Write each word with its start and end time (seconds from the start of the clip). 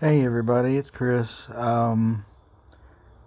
Hey 0.00 0.24
everybody, 0.24 0.76
it's 0.76 0.90
Chris. 0.90 1.48
Um, 1.52 2.24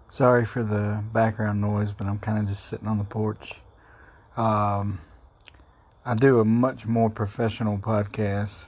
sorry 0.09 0.45
for 0.45 0.63
the 0.63 1.03
background 1.11 1.59
noise, 1.59 1.91
but 1.91 2.07
I'm 2.07 2.17
kind 2.17 2.39
of 2.39 2.47
just 2.47 2.65
sitting 2.65 2.87
on 2.87 2.97
the 2.97 3.03
porch. 3.03 3.55
Um, 4.37 5.01
I 6.05 6.15
do 6.15 6.39
a 6.39 6.45
much 6.45 6.85
more 6.85 7.09
professional 7.09 7.77
podcast 7.77 8.63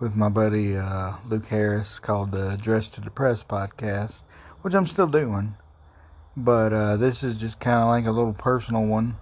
with 0.00 0.16
my 0.16 0.30
buddy 0.30 0.74
uh, 0.74 1.16
Luke 1.28 1.44
Harris 1.44 1.98
called 1.98 2.30
the 2.30 2.56
Dress 2.56 2.88
to 2.88 3.02
Depress 3.02 3.44
podcast, 3.44 4.22
which 4.62 4.72
I'm 4.72 4.86
still 4.86 5.06
doing. 5.06 5.54
But 6.34 6.72
uh, 6.72 6.96
this 6.96 7.22
is 7.22 7.36
just 7.36 7.60
kind 7.60 7.82
of 7.82 7.88
like 7.88 8.06
a 8.06 8.10
little 8.10 8.32
personal 8.32 8.86
one. 8.86 9.16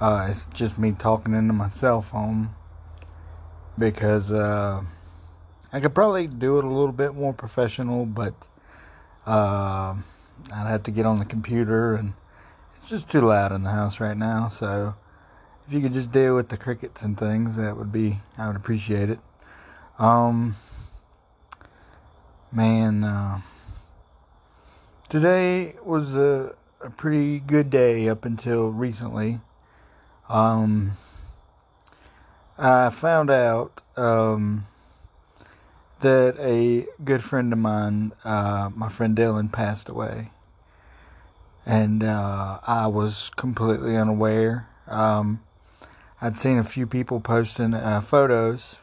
Uh, 0.00 0.28
it's 0.30 0.46
just 0.54 0.78
me 0.78 0.92
talking 0.92 1.34
into 1.34 1.52
my 1.52 1.70
cell 1.70 2.02
phone 2.02 2.50
because 3.76 4.30
uh, 4.30 4.84
I 5.76 5.80
could 5.80 5.94
probably 5.94 6.26
do 6.26 6.58
it 6.58 6.64
a 6.64 6.70
little 6.70 6.90
bit 6.90 7.14
more 7.14 7.34
professional, 7.34 8.06
but 8.06 8.32
uh, 9.26 9.94
I'd 10.50 10.66
have 10.66 10.84
to 10.84 10.90
get 10.90 11.04
on 11.04 11.18
the 11.18 11.26
computer 11.26 11.94
and 11.94 12.14
it's 12.80 12.88
just 12.88 13.10
too 13.10 13.20
loud 13.20 13.52
in 13.52 13.62
the 13.62 13.72
house 13.72 14.00
right 14.00 14.16
now. 14.16 14.48
So 14.48 14.94
if 15.68 15.74
you 15.74 15.82
could 15.82 15.92
just 15.92 16.10
deal 16.10 16.34
with 16.34 16.48
the 16.48 16.56
crickets 16.56 17.02
and 17.02 17.18
things, 17.18 17.56
that 17.56 17.76
would 17.76 17.92
be 17.92 18.20
I 18.38 18.46
would 18.46 18.56
appreciate 18.56 19.10
it. 19.10 19.18
Um, 19.98 20.56
man, 22.50 23.04
uh, 23.04 23.42
today 25.10 25.74
was 25.84 26.14
a, 26.14 26.54
a 26.80 26.88
pretty 26.88 27.38
good 27.38 27.68
day 27.68 28.08
up 28.08 28.24
until 28.24 28.70
recently. 28.70 29.40
Um, 30.30 30.92
I 32.56 32.88
found 32.88 33.30
out 33.30 33.82
um, 33.98 34.66
that 36.00 36.36
a 36.38 36.86
good 37.04 37.22
friend 37.22 37.52
of 37.52 37.58
mine, 37.58 38.12
uh, 38.24 38.70
my 38.74 38.88
friend 38.88 39.16
Dylan, 39.16 39.50
passed 39.50 39.88
away. 39.88 40.30
And 41.64 42.04
uh, 42.04 42.60
I 42.66 42.86
was 42.86 43.30
completely 43.36 43.96
unaware. 43.96 44.68
Um, 44.86 45.42
I'd 46.20 46.36
seen 46.36 46.58
a 46.58 46.64
few 46.64 46.86
people 46.86 47.20
posting 47.20 47.74
uh, 47.74 48.00
photos 48.00 48.76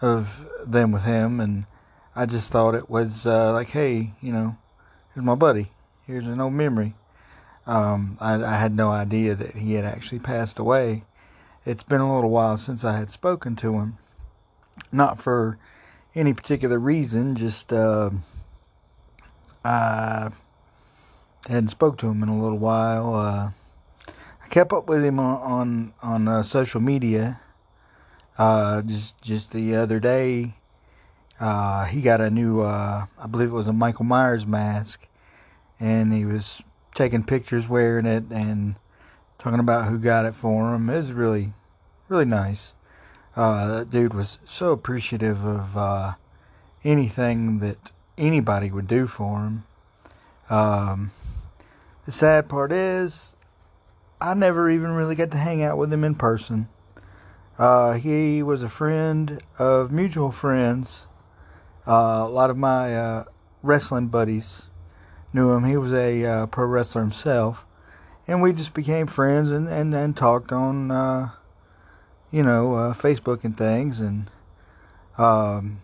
of 0.00 0.46
them 0.64 0.92
with 0.92 1.02
him, 1.02 1.40
and 1.40 1.66
I 2.16 2.26
just 2.26 2.50
thought 2.50 2.74
it 2.74 2.90
was 2.90 3.26
uh, 3.26 3.52
like, 3.52 3.68
hey, 3.68 4.12
you 4.20 4.32
know, 4.32 4.56
here's 5.14 5.24
my 5.24 5.34
buddy. 5.34 5.70
Here's 6.06 6.26
an 6.26 6.40
old 6.40 6.54
memory. 6.54 6.94
Um, 7.66 8.16
I, 8.20 8.42
I 8.42 8.56
had 8.56 8.74
no 8.74 8.90
idea 8.90 9.34
that 9.34 9.54
he 9.54 9.74
had 9.74 9.84
actually 9.84 10.18
passed 10.18 10.58
away. 10.58 11.04
It's 11.64 11.82
been 11.82 12.00
a 12.00 12.14
little 12.14 12.30
while 12.30 12.56
since 12.56 12.84
I 12.84 12.96
had 12.96 13.10
spoken 13.10 13.54
to 13.56 13.74
him. 13.74 13.98
Not 14.90 15.22
for 15.22 15.58
any 16.14 16.32
particular 16.32 16.78
reason, 16.78 17.36
just 17.36 17.72
uh, 17.72 18.10
I 19.64 20.30
hadn't 21.46 21.68
spoke 21.68 21.98
to 21.98 22.08
him 22.08 22.22
in 22.22 22.28
a 22.28 22.40
little 22.40 22.58
while. 22.58 23.14
Uh, 23.14 23.50
I 24.42 24.48
kept 24.48 24.72
up 24.72 24.88
with 24.88 25.04
him 25.04 25.18
on 25.18 25.40
on, 25.40 25.94
on 26.02 26.28
uh, 26.28 26.42
social 26.42 26.80
media. 26.80 27.40
Uh, 28.38 28.82
just 28.82 29.20
just 29.20 29.52
the 29.52 29.76
other 29.76 30.00
day, 30.00 30.54
uh, 31.38 31.84
he 31.86 32.00
got 32.00 32.20
a 32.20 32.30
new, 32.30 32.60
uh, 32.60 33.06
I 33.18 33.26
believe 33.26 33.48
it 33.48 33.54
was 33.54 33.66
a 33.66 33.72
Michael 33.72 34.04
Myers 34.04 34.46
mask, 34.46 35.06
and 35.78 36.12
he 36.12 36.24
was 36.24 36.62
taking 36.94 37.22
pictures 37.22 37.68
wearing 37.68 38.06
it 38.06 38.24
and 38.30 38.76
talking 39.38 39.60
about 39.60 39.88
who 39.88 39.98
got 39.98 40.26
it 40.26 40.34
for 40.34 40.74
him. 40.74 40.88
It 40.90 40.96
was 40.96 41.12
really, 41.12 41.52
really 42.08 42.24
nice. 42.24 42.74
Uh, 43.36 43.78
that 43.78 43.90
dude 43.90 44.14
was 44.14 44.38
so 44.44 44.72
appreciative 44.72 45.44
of 45.44 45.76
uh, 45.76 46.14
anything 46.84 47.60
that 47.60 47.92
anybody 48.18 48.70
would 48.70 48.88
do 48.88 49.06
for 49.06 49.40
him. 49.40 49.64
Um, 50.48 51.12
the 52.06 52.12
sad 52.12 52.48
part 52.48 52.72
is, 52.72 53.36
I 54.20 54.34
never 54.34 54.68
even 54.68 54.90
really 54.90 55.14
got 55.14 55.30
to 55.30 55.36
hang 55.36 55.62
out 55.62 55.78
with 55.78 55.92
him 55.92 56.04
in 56.04 56.16
person. 56.16 56.68
Uh, 57.56 57.92
he 57.92 58.42
was 58.42 58.62
a 58.62 58.68
friend 58.68 59.40
of 59.58 59.92
mutual 59.92 60.32
friends. 60.32 61.06
Uh, 61.86 62.24
a 62.24 62.28
lot 62.28 62.50
of 62.50 62.56
my 62.56 62.96
uh, 62.96 63.24
wrestling 63.62 64.08
buddies 64.08 64.62
knew 65.32 65.50
him. 65.50 65.64
He 65.64 65.76
was 65.76 65.92
a 65.92 66.24
uh, 66.24 66.46
pro 66.46 66.66
wrestler 66.66 67.02
himself, 67.02 67.64
and 68.26 68.42
we 68.42 68.52
just 68.52 68.74
became 68.74 69.06
friends 69.06 69.50
and 69.50 69.68
and, 69.68 69.94
and 69.94 70.16
talked 70.16 70.52
on 70.52 70.90
you 72.30 72.42
know 72.42 72.74
uh, 72.74 72.94
Facebook 72.94 73.44
and 73.44 73.56
things. 73.56 74.00
And 74.00 74.30
um, 75.18 75.80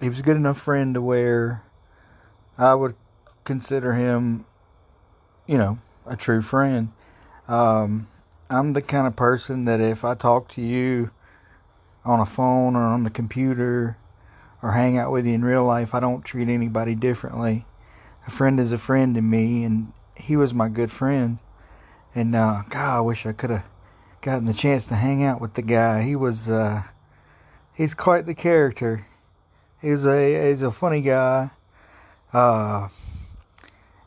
he 0.00 0.08
was 0.08 0.20
a 0.20 0.22
good 0.22 0.36
enough 0.36 0.58
friend 0.58 0.94
to 0.94 1.02
where 1.02 1.62
I 2.58 2.74
would 2.74 2.94
consider 3.44 3.94
him, 3.94 4.44
you 5.46 5.58
know, 5.58 5.78
a 6.06 6.16
true 6.16 6.42
friend. 6.42 6.92
Um, 7.48 8.08
I'm 8.48 8.72
the 8.72 8.82
kind 8.82 9.06
of 9.06 9.16
person 9.16 9.64
that 9.66 9.80
if 9.80 10.04
I 10.04 10.14
talk 10.14 10.48
to 10.50 10.62
you 10.62 11.10
on 12.04 12.20
a 12.20 12.26
phone 12.26 12.76
or 12.76 12.82
on 12.82 13.04
the 13.04 13.10
computer 13.10 13.96
or 14.62 14.72
hang 14.72 14.98
out 14.98 15.12
with 15.12 15.26
you 15.26 15.34
in 15.34 15.44
real 15.44 15.64
life, 15.64 15.94
I 15.94 16.00
don't 16.00 16.24
treat 16.24 16.48
anybody 16.48 16.94
differently 16.94 17.64
a 18.26 18.30
friend 18.30 18.60
is 18.60 18.72
a 18.72 18.78
friend 18.78 19.14
to 19.14 19.20
me, 19.20 19.64
and 19.64 19.92
he 20.14 20.36
was 20.36 20.52
my 20.54 20.68
good 20.68 20.90
friend. 20.90 21.38
And 22.14 22.34
uh, 22.34 22.62
God, 22.68 22.98
I 22.98 23.00
wish 23.00 23.26
I 23.26 23.32
could 23.32 23.50
have 23.50 23.64
gotten 24.22 24.44
the 24.44 24.54
chance 24.54 24.86
to 24.88 24.94
hang 24.94 25.24
out 25.24 25.40
with 25.40 25.54
the 25.54 25.62
guy. 25.62 26.02
He 26.02 26.16
was, 26.16 26.50
uh, 26.50 26.82
he's 27.74 27.94
quite 27.94 28.26
the 28.26 28.34
character. 28.34 29.06
He's 29.80 30.04
a 30.04 30.50
he's 30.50 30.62
a 30.62 30.70
funny 30.70 31.00
guy. 31.00 31.50
Uh, 32.32 32.88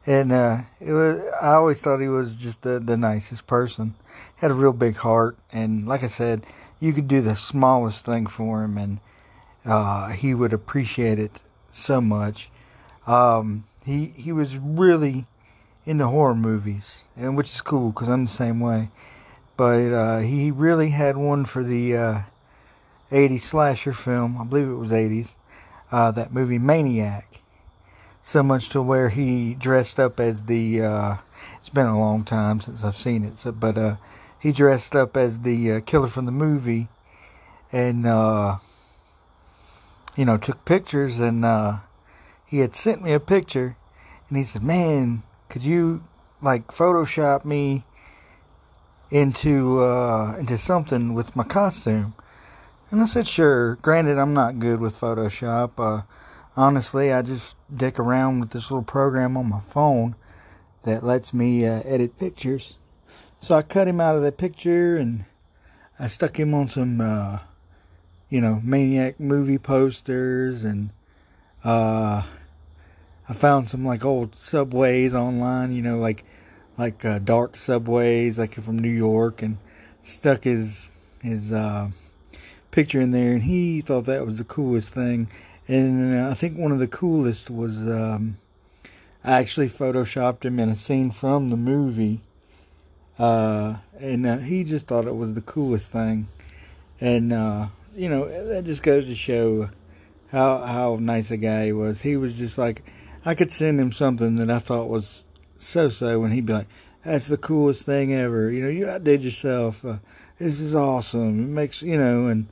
and 0.06 0.32
uh, 0.32 0.62
it 0.80 0.92
was 0.92 1.22
I 1.42 1.54
always 1.54 1.82
thought 1.82 2.00
he 2.00 2.08
was 2.08 2.36
just 2.36 2.62
the 2.62 2.80
the 2.80 2.98
nicest 2.98 3.48
person. 3.48 3.96
Had 4.36 4.52
a 4.52 4.56
real 4.56 4.74
big 4.74 4.98
heart, 4.98 5.38
and 5.52 5.88
like 5.88 6.04
I 6.04 6.08
said, 6.08 6.46
you 6.80 6.94
could 6.94 7.08
do 7.08 7.22
the 7.22 7.36
smallest 7.36 8.06
thing 8.06 8.28
for 8.28 8.64
him, 8.64 8.78
and 8.78 9.00
uh, 9.66 10.10
he 10.10 10.34
would 10.34 10.54
appreciate 10.54 11.18
it 11.20 11.42
so 11.72 12.02
much. 12.02 12.50
Um, 13.08 13.66
he 13.86 14.08
he 14.16 14.32
was 14.32 14.58
really 14.58 15.26
into 15.86 16.08
horror 16.08 16.36
movies, 16.36 17.06
and 17.18 17.36
which 17.36 17.50
is 17.50 17.62
cool 17.62 17.92
because 17.92 18.10
I'm 18.10 18.24
the 18.24 18.30
same 18.30 18.60
way. 18.60 18.90
But 19.56 19.92
uh, 19.92 20.20
he 20.20 20.52
really 20.52 20.90
had 20.90 21.18
one 21.18 21.46
for 21.46 21.64
the 21.64 21.96
uh, 21.96 22.22
80s 23.12 23.42
slasher 23.42 23.94
film. 23.94 24.38
I 24.40 24.44
believe 24.44 24.68
it 24.68 24.76
was 24.76 24.92
80s. 24.92 25.30
Uh, 25.92 26.12
that 26.12 26.34
movie 26.34 26.58
Maniac. 26.58 27.40
So 28.24 28.42
much 28.42 28.70
to 28.70 28.82
where 28.82 29.10
he 29.10 29.54
dressed 29.54 30.00
up 30.00 30.20
as 30.20 30.44
the. 30.44 30.82
Uh, 30.82 31.16
it's 31.60 31.70
been 31.70 31.88
a 31.88 32.00
long 32.00 32.24
time 32.24 32.62
since 32.62 32.84
I've 32.84 32.96
seen 32.96 33.26
it, 33.26 33.38
so 33.38 33.52
but 33.52 33.78
uh, 33.78 33.96
he 34.40 34.54
dressed 34.54 34.96
up 34.96 35.18
as 35.18 35.40
the 35.40 35.74
uh, 35.74 35.80
killer 35.82 36.08
from 36.08 36.26
the 36.26 36.32
movie, 36.32 36.88
and 37.72 38.06
you 40.16 40.26
know 40.26 40.38
took 40.38 40.64
pictures 40.64 41.20
and 41.20 41.44
he 42.46 42.60
had 42.60 42.76
sent 42.76 43.02
me 43.02 43.12
a 43.12 43.20
picture 43.20 43.76
and 44.30 44.38
he 44.38 44.44
said, 44.44 44.64
Man, 44.64 45.24
could 45.50 45.64
you 45.64 46.04
like 46.42 46.68
Photoshop 46.68 47.46
me 47.46 47.84
into 49.14 49.80
uh, 49.80 50.36
into 50.40 50.58
something 50.58 51.14
with 51.14 51.36
my 51.36 51.44
costume? 51.44 52.16
And 52.90 53.02
I 53.02 53.06
said, 53.06 53.28
Sure. 53.28 53.76
Granted, 53.76 54.18
I'm 54.18 54.34
not 54.34 54.60
good 54.60 54.80
with 54.80 55.00
Photoshop. 55.00 55.72
Uh, 55.78 56.04
honestly, 56.58 57.14
I 57.14 57.22
just 57.22 57.56
dick 57.76 58.00
around 58.00 58.40
with 58.40 58.50
this 58.50 58.72
little 58.72 58.84
program 58.84 59.38
on 59.38 59.50
my 59.50 59.60
phone 59.62 60.16
that 60.84 61.04
lets 61.04 61.34
me 61.34 61.66
uh, 61.66 61.82
edit 61.86 62.18
pictures. 62.18 62.76
So 63.40 63.56
I 63.56 63.62
cut 63.62 63.88
him 63.88 64.02
out 64.02 64.16
of 64.16 64.24
that 64.24 64.38
picture 64.38 64.98
and 64.98 65.26
I 66.00 66.08
stuck 66.08 66.40
him 66.40 66.54
on 66.54 66.68
some, 66.68 67.00
uh, 67.00 67.40
you 68.30 68.42
know, 68.42 68.62
Maniac 68.64 69.20
movie 69.20 69.60
posters 69.60 70.64
and, 70.64 70.90
uh, 71.64 72.24
I 73.30 73.34
found 73.34 73.70
some 73.70 73.86
like 73.86 74.04
old 74.04 74.36
subways 74.36 75.16
online, 75.16 75.72
you 75.72 75.82
know, 75.82 75.98
like 75.98 76.26
like 76.78 77.06
uh, 77.06 77.20
dark 77.20 77.58
subways, 77.58 78.40
like 78.40 78.56
from 78.56 78.80
New 78.80 78.90
York, 78.90 79.42
and 79.42 79.58
stuck 80.02 80.44
his 80.44 80.90
his 81.22 81.52
uh, 81.52 81.90
picture 82.72 83.02
in 83.02 83.12
there, 83.12 83.34
and 83.34 83.44
he 83.44 83.82
thought 83.82 84.06
that 84.06 84.26
was 84.26 84.38
the 84.38 84.44
coolest 84.44 84.94
thing. 84.94 85.28
And 85.68 86.16
uh, 86.16 86.30
I 86.30 86.34
think 86.34 86.58
one 86.58 86.72
of 86.72 86.80
the 86.80 86.88
coolest 86.88 87.50
was 87.50 87.88
um, 87.88 88.38
I 89.24 89.40
actually 89.40 89.70
photoshopped 89.70 90.44
him 90.44 90.60
in 90.60 90.70
a 90.70 90.76
scene 90.76 91.12
from 91.12 91.50
the 91.50 91.58
movie, 91.58 92.22
uh, 93.18 93.78
and 94.00 94.26
uh, 94.26 94.38
he 94.38 94.64
just 94.64 94.88
thought 94.88 95.06
it 95.06 95.16
was 95.16 95.34
the 95.34 95.42
coolest 95.42 95.92
thing. 95.92 96.28
And 97.00 97.32
uh, 97.32 97.68
you 97.96 98.10
know 98.10 98.28
that 98.48 98.66
just 98.66 98.84
goes 98.84 99.08
to 99.08 99.16
show 99.16 99.70
how 100.32 100.58
how 100.58 100.98
nice 101.00 101.32
a 101.32 101.38
guy 101.38 101.68
he 101.68 101.72
was. 101.72 102.02
He 102.02 102.18
was 102.18 102.38
just 102.38 102.58
like 102.58 102.84
I 103.26 103.36
could 103.36 103.52
send 103.52 103.80
him 103.80 103.92
something 103.92 104.36
that 104.38 104.50
I 104.50 104.60
thought 104.60 104.90
was 104.90 105.23
so 105.66 105.90
so, 105.90 106.20
when 106.20 106.32
he'd 106.32 106.46
be 106.46 106.54
like, 106.54 106.68
"That's 107.04 107.28
the 107.28 107.38
coolest 107.38 107.86
thing 107.86 108.14
ever." 108.14 108.52
You 108.52 108.64
know, 108.64 108.70
you 108.70 108.88
outdid 108.88 109.24
yourself. 109.24 109.84
Uh, 109.84 109.98
this 110.38 110.60
is 110.60 110.76
awesome. 110.76 111.44
It 111.44 111.48
makes 111.48 111.82
you 111.82 111.98
know, 111.98 112.28
and 112.28 112.48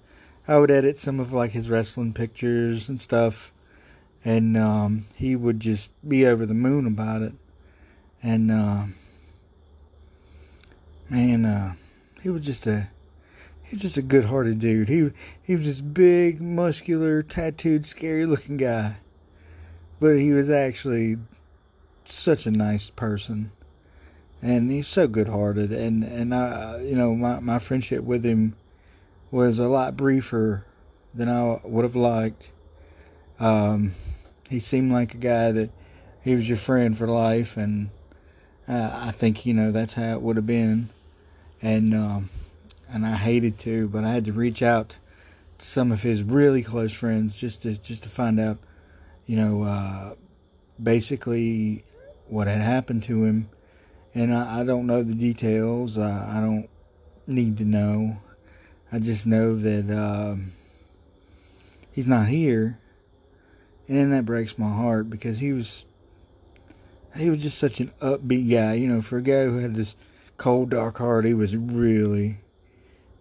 I 0.48 0.58
would 0.58 0.72
edit 0.72 0.98
some 0.98 1.20
of 1.20 1.34
like 1.34 1.52
his 1.52 1.70
wrestling 1.70 2.14
pictures 2.14 2.90
and 2.90 3.00
stuff, 3.00 3.52
and 4.24 4.58
um, 4.58 5.06
he 5.16 5.36
would 5.36 5.60
just 5.60 5.90
be 6.08 6.26
over 6.26 6.46
the 6.46 6.54
moon 6.54 6.86
about 6.86 7.22
it. 7.22 7.34
And 8.24 8.52
uh, 8.52 8.86
man, 11.10 11.46
uh, 11.46 11.74
he 12.22 12.30
was 12.30 12.46
just 12.46 12.68
a 12.68 12.90
he 13.64 13.76
was 13.76 13.82
just 13.82 13.98
a 13.98 14.02
good-hearted 14.02 14.60
dude. 14.60 14.90
He 14.90 15.12
he 15.42 15.56
was 15.56 15.66
this 15.66 15.82
big, 15.82 16.42
muscular, 16.42 17.24
tattooed, 17.24 17.86
scary-looking 17.86 18.58
guy, 18.58 18.98
but 20.00 20.16
he 20.18 20.32
was 20.32 20.50
actually 20.50 21.18
such 22.16 22.46
a 22.46 22.52
nice 22.52 22.90
person, 22.90 23.52
and 24.42 24.72
he's 24.72 24.88
so 24.88 25.08
good-hearted. 25.08 25.72
And 25.72 26.04
and 26.04 26.34
I, 26.34 26.82
you 26.82 26.96
know, 26.96 27.16
my 27.16 27.40
my 27.40 27.60
friendship 27.60 28.04
with 28.04 28.24
him 28.24 28.56
was 29.32 29.60
a 29.60 29.68
lot 29.68 29.96
briefer 29.96 30.66
than 31.14 31.30
I 31.30 31.60
would 31.64 31.84
have 31.84 31.96
liked. 31.96 32.50
Um, 33.40 33.94
he 34.50 34.60
seemed 34.60 34.92
like 34.92 35.14
a 35.14 35.18
guy 35.18 35.52
that 35.52 35.70
he 36.24 36.36
was 36.36 36.48
your 36.48 36.58
friend 36.58 36.98
for 36.98 37.08
life, 37.08 37.58
and 37.58 37.90
uh, 38.68 38.92
I 38.94 39.12
think 39.12 39.46
you 39.46 39.54
know 39.54 39.72
that's 39.72 39.94
how 39.94 40.14
it 40.14 40.22
would 40.22 40.36
have 40.36 40.46
been. 40.46 40.90
And 41.62 41.94
um, 41.94 42.30
and 42.90 43.06
I 43.06 43.16
hated 43.16 43.58
to, 43.60 43.88
but 43.88 44.04
I 44.04 44.12
had 44.12 44.26
to 44.26 44.34
reach 44.34 44.62
out 44.62 44.98
to 45.58 45.66
some 45.66 45.92
of 45.92 46.02
his 46.02 46.24
really 46.24 46.64
close 46.64 46.92
friends 46.92 47.36
just 47.36 47.64
to 47.64 47.78
just 47.78 48.04
to 48.04 48.10
find 48.10 48.40
out, 48.40 48.58
you 49.26 49.38
know, 49.38 49.64
uh, 49.64 50.16
basically 50.82 51.84
what 52.32 52.48
had 52.48 52.62
happened 52.62 53.04
to 53.04 53.26
him. 53.26 53.50
And 54.16 54.34
I, 54.34 54.62
I 54.62 54.64
don't 54.64 54.88
know 54.88 55.04
the 55.04 55.14
details. 55.14 55.98
I 55.98 56.40
don't 56.42 56.70
need 57.28 57.58
to 57.58 57.66
know. 57.66 58.18
I 58.92 59.00
just 59.00 59.26
know 59.26 59.56
that 59.56 59.90
um, 59.90 60.52
he's 61.92 62.08
not 62.08 62.28
here, 62.28 62.80
and 63.88 64.12
that 64.12 64.26
breaks 64.26 64.58
my 64.58 64.70
heart 64.70 65.10
because 65.10 65.40
he 65.40 65.54
was 65.54 65.86
he 67.16 67.30
was 67.30 67.42
just 67.42 67.58
such 67.58 67.80
an 67.80 67.92
upbeat 68.02 68.50
guy. 68.52 68.74
You 68.74 68.88
know, 68.88 69.02
for 69.02 69.18
a 69.18 69.22
guy 69.22 69.46
who 69.46 69.60
had 69.60 69.76
this 69.76 69.96
cold, 70.38 70.72
dark 70.72 70.98
heart, 70.98 71.24
he 71.24 71.34
was 71.34 71.56
really, 71.56 72.40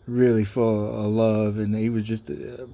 really 0.06 0.44
full 0.44 0.88
of 0.88 1.06
love, 1.12 1.58
and 1.58 1.74
he 1.74 1.88
was 1.88 2.04
just. 2.04 2.30
Uh, 2.30 2.66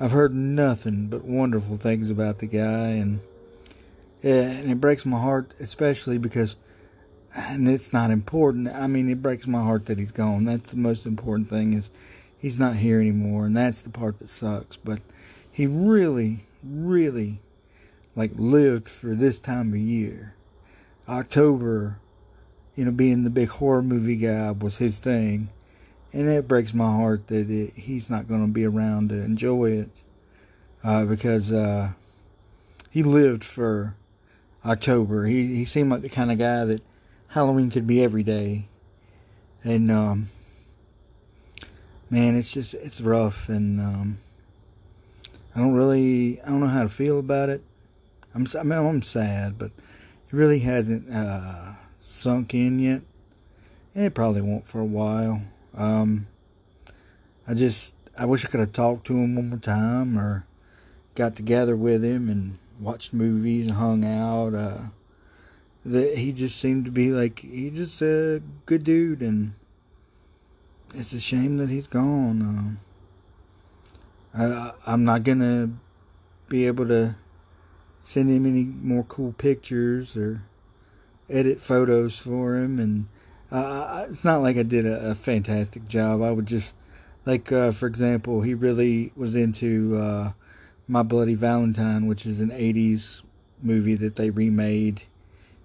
I've 0.00 0.12
heard 0.12 0.34
nothing 0.34 1.06
but 1.06 1.24
wonderful 1.24 1.76
things 1.76 2.10
about 2.10 2.38
the 2.38 2.46
guy, 2.46 2.88
and 2.88 3.20
and 4.24 4.70
it 4.70 4.80
breaks 4.80 5.04
my 5.04 5.20
heart, 5.20 5.52
especially 5.60 6.16
because, 6.16 6.56
and 7.36 7.68
it's 7.68 7.92
not 7.92 8.10
important. 8.10 8.68
I 8.68 8.86
mean, 8.86 9.10
it 9.10 9.20
breaks 9.20 9.46
my 9.46 9.62
heart 9.62 9.86
that 9.86 9.98
he's 9.98 10.12
gone. 10.12 10.46
That's 10.46 10.70
the 10.70 10.78
most 10.78 11.04
important 11.04 11.50
thing 11.50 11.74
is 11.74 11.90
he's 12.38 12.58
not 12.58 12.76
here 12.76 13.00
anymore, 13.00 13.44
and 13.44 13.56
that's 13.56 13.82
the 13.82 13.90
part 13.90 14.18
that 14.18 14.30
sucks. 14.30 14.78
But 14.78 15.00
he 15.52 15.66
really, 15.66 16.46
really, 16.62 17.40
like 18.16 18.32
lived 18.36 18.88
for 18.88 19.14
this 19.14 19.38
time 19.40 19.74
of 19.74 19.78
year. 19.78 20.34
October, 21.06 21.98
you 22.76 22.86
know, 22.86 22.92
being 22.92 23.24
the 23.24 23.30
big 23.30 23.50
horror 23.50 23.82
movie 23.82 24.16
guy 24.16 24.52
was 24.52 24.78
his 24.78 25.00
thing, 25.00 25.50
and 26.14 26.30
it 26.30 26.48
breaks 26.48 26.72
my 26.72 26.90
heart 26.90 27.26
that 27.26 27.50
it, 27.50 27.74
he's 27.74 28.08
not 28.08 28.26
going 28.26 28.40
to 28.40 28.50
be 28.50 28.64
around 28.64 29.10
to 29.10 29.16
enjoy 29.16 29.72
it 29.72 29.90
uh, 30.82 31.04
because 31.04 31.52
uh, 31.52 31.92
he 32.90 33.02
lived 33.02 33.44
for 33.44 33.94
October. 34.64 35.26
He 35.26 35.54
he 35.54 35.64
seemed 35.64 35.90
like 35.90 36.02
the 36.02 36.08
kind 36.08 36.32
of 36.32 36.38
guy 36.38 36.64
that 36.64 36.82
Halloween 37.28 37.70
could 37.70 37.86
be 37.86 38.02
every 38.02 38.22
day, 38.22 38.68
and 39.62 39.90
um, 39.90 40.28
man, 42.10 42.36
it's 42.36 42.52
just 42.52 42.74
it's 42.74 43.00
rough, 43.00 43.48
and 43.48 43.80
um, 43.80 44.18
I 45.54 45.60
don't 45.60 45.74
really 45.74 46.40
I 46.42 46.48
don't 46.48 46.60
know 46.60 46.66
how 46.66 46.82
to 46.82 46.88
feel 46.88 47.18
about 47.18 47.48
it. 47.48 47.62
I'm 48.34 48.46
I 48.58 48.62
mean, 48.62 48.78
I'm 48.78 49.02
sad, 49.02 49.58
but 49.58 49.70
it 49.76 50.32
really 50.32 50.60
hasn't 50.60 51.12
uh, 51.12 51.72
sunk 52.00 52.54
in 52.54 52.78
yet, 52.78 53.02
and 53.94 54.04
it 54.06 54.14
probably 54.14 54.40
won't 54.40 54.66
for 54.66 54.80
a 54.80 54.84
while. 54.84 55.42
Um, 55.74 56.26
I 57.46 57.54
just 57.54 57.94
I 58.18 58.26
wish 58.26 58.44
I 58.44 58.48
could 58.48 58.60
have 58.60 58.72
talked 58.72 59.06
to 59.08 59.16
him 59.16 59.36
one 59.36 59.50
more 59.50 59.58
time, 59.58 60.18
or 60.18 60.46
got 61.14 61.36
together 61.36 61.76
with 61.76 62.02
him 62.02 62.28
and 62.28 62.58
watched 62.80 63.12
movies 63.12 63.70
hung 63.70 64.04
out. 64.04 64.54
Uh, 64.54 64.78
that 65.84 66.16
he 66.16 66.32
just 66.32 66.58
seemed 66.58 66.84
to 66.86 66.90
be 66.90 67.12
like 67.12 67.40
he 67.40 67.70
just 67.70 68.00
a 68.00 68.42
good 68.64 68.84
dude 68.84 69.20
and 69.20 69.52
it's 70.94 71.12
a 71.12 71.20
shame 71.20 71.58
that 71.58 71.68
he's 71.68 71.86
gone. 71.86 72.78
Uh, 74.36 74.72
I, 74.86 74.92
I'm 74.92 75.04
not 75.04 75.24
gonna 75.24 75.70
be 76.48 76.66
able 76.66 76.86
to 76.88 77.16
send 78.00 78.30
him 78.30 78.46
any 78.46 78.64
more 78.64 79.04
cool 79.04 79.32
pictures 79.32 80.16
or 80.16 80.42
edit 81.28 81.60
photos 81.60 82.18
for 82.18 82.56
him, 82.56 82.78
and 82.78 83.08
uh, 83.50 84.06
it's 84.08 84.24
not 84.24 84.42
like 84.42 84.56
I 84.56 84.62
did 84.62 84.86
a, 84.86 85.10
a, 85.10 85.14
fantastic 85.14 85.88
job. 85.88 86.22
I 86.22 86.30
would 86.30 86.46
just 86.46 86.74
like, 87.24 87.50
uh, 87.50 87.72
for 87.72 87.86
example, 87.86 88.42
he 88.42 88.54
really 88.54 89.12
was 89.16 89.34
into 89.34 89.96
uh, 89.96 90.32
My 90.86 91.02
Bloody 91.02 91.34
Valentine, 91.34 92.06
which 92.06 92.26
is 92.26 92.40
an 92.40 92.50
'80s 92.50 93.22
movie 93.62 93.94
that 93.94 94.16
they 94.16 94.30
remade 94.30 95.02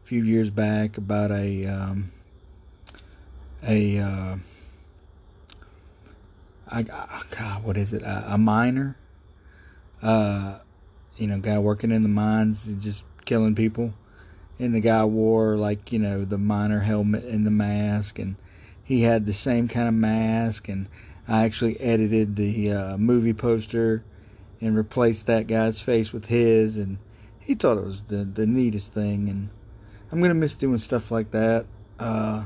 a 0.04 0.08
few 0.08 0.24
years 0.24 0.50
back 0.50 0.98
about 0.98 1.32
a 1.32 1.66
um, 1.66 2.12
a 3.62 3.98
uh, 4.00 4.36
I, 6.70 6.86
oh 6.92 7.24
God, 7.32 7.64
what 7.64 7.78
is 7.78 7.94
it? 7.94 8.04
A, 8.04 8.34
a 8.34 8.38
miner, 8.38 8.96
uh, 10.02 10.60
you 11.18 11.28
know, 11.28 11.40
guy 11.40 11.60
working 11.60 11.92
in 11.92 12.04
the 12.04 12.10
mines, 12.10 12.66
just 12.80 13.06
killing 13.26 13.56
people. 13.56 13.94
And 14.60 14.74
the 14.74 14.80
guy 14.80 15.04
wore 15.06 15.56
like 15.56 15.92
you 15.92 16.00
know 16.00 16.26
the 16.26 16.38
miner 16.38 16.80
helmet 16.80 17.26
and 17.26 17.46
the 17.46 17.52
mask, 17.52 18.20
and 18.20 18.36
he 18.84 19.02
had 19.02 19.26
the 19.26 19.34
same 19.34 19.68
kind 19.68 19.88
of 19.88 19.94
mask. 19.94 20.70
And 20.70 20.88
I 21.28 21.44
actually 21.44 21.80
edited 21.82 22.36
the 22.36 22.72
uh, 22.72 22.98
movie 22.98 23.34
poster 23.34 24.04
and 24.62 24.76
replaced 24.76 25.28
that 25.28 25.48
guy's 25.48 25.82
face 25.82 26.12
with 26.12 26.26
his, 26.26 26.78
and 26.78 26.98
he 27.40 27.56
thought 27.56 27.78
it 27.78 27.86
was 27.86 28.04
the 28.04 28.24
the 28.24 28.46
neatest 28.46 28.94
thing. 28.94 29.30
And 29.30 29.50
I'm 30.12 30.22
gonna 30.22 30.34
miss 30.34 30.56
doing 30.56 30.80
stuff 30.80 31.12
like 31.12 31.32
that. 31.32 31.66
Uh, 32.00 32.46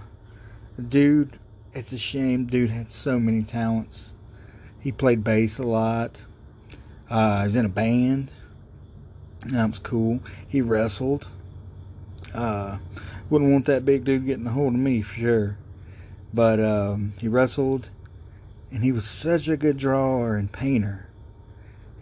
dude, 0.89 1.39
it's 1.73 1.91
a 1.91 1.97
shame. 1.97 2.45
Dude 2.45 2.69
had 2.69 2.89
so 2.91 3.19
many 3.19 3.43
talents. 3.43 4.11
He 4.79 4.91
played 4.91 5.23
bass 5.23 5.59
a 5.59 5.63
lot. 5.63 6.21
Uh, 7.09 7.41
he 7.41 7.47
was 7.47 7.55
in 7.55 7.65
a 7.65 7.69
band. 7.69 8.31
That 9.47 9.69
was 9.69 9.79
cool. 9.79 10.19
He 10.47 10.61
wrestled. 10.61 11.27
Uh, 12.33 12.77
wouldn't 13.29 13.51
want 13.51 13.65
that 13.65 13.85
big 13.85 14.03
dude 14.03 14.25
getting 14.25 14.47
a 14.47 14.51
hold 14.51 14.73
of 14.73 14.79
me 14.79 15.01
for 15.01 15.19
sure. 15.19 15.57
But 16.33 16.59
um, 16.59 17.13
he 17.19 17.27
wrestled, 17.27 17.89
and 18.71 18.83
he 18.83 18.91
was 18.91 19.05
such 19.05 19.47
a 19.47 19.57
good 19.57 19.77
drawer 19.77 20.35
and 20.35 20.51
painter. 20.51 21.07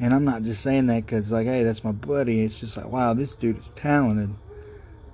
And 0.01 0.13
I'm 0.13 0.25
not 0.25 0.41
just 0.41 0.61
saying 0.61 0.87
that 0.87 1.05
because, 1.05 1.31
like, 1.31 1.45
hey, 1.45 1.63
that's 1.63 1.83
my 1.83 1.91
buddy. 1.91 2.41
It's 2.41 2.59
just 2.59 2.75
like, 2.75 2.87
wow, 2.87 3.13
this 3.13 3.35
dude 3.35 3.59
is 3.59 3.69
talented. 3.69 4.33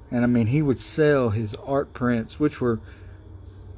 And 0.09 0.23
I 0.23 0.27
mean, 0.27 0.47
he 0.47 0.61
would 0.61 0.79
sell 0.79 1.29
his 1.29 1.53
art 1.55 1.93
prints, 1.93 2.39
which 2.39 2.59
were 2.61 2.79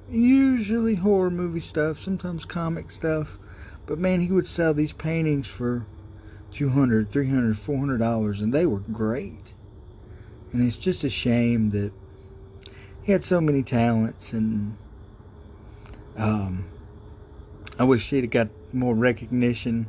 usually 0.10 0.96
horror 0.96 1.32
movie 1.32 1.60
stuff, 1.60 2.00
sometimes 2.00 2.46
comic 2.46 2.92
stuff. 2.92 3.38
But 3.88 3.98
man, 3.98 4.22
he 4.22 4.32
would 4.32 4.46
sell 4.46 4.74
these 4.76 4.94
paintings 4.94 5.48
for 5.48 5.86
200 6.52 7.12
300 7.12 7.58
400 7.58 7.98
dollars 7.98 8.42
and 8.42 8.54
they 8.54 8.66
were 8.66 8.80
great 8.80 9.54
and 10.52 10.66
it's 10.66 10.78
just 10.78 11.04
a 11.04 11.10
shame 11.10 11.70
that 11.70 11.92
he 13.04 13.12
had 13.12 13.24
so 13.24 13.40
many 13.40 13.62
talents 13.62 14.34
and 14.34 14.76
um, 16.18 16.66
i 17.78 17.84
wish 17.84 18.10
he'd 18.10 18.24
have 18.24 18.32
got 18.32 18.50
more 18.74 18.96
recognition 18.96 19.88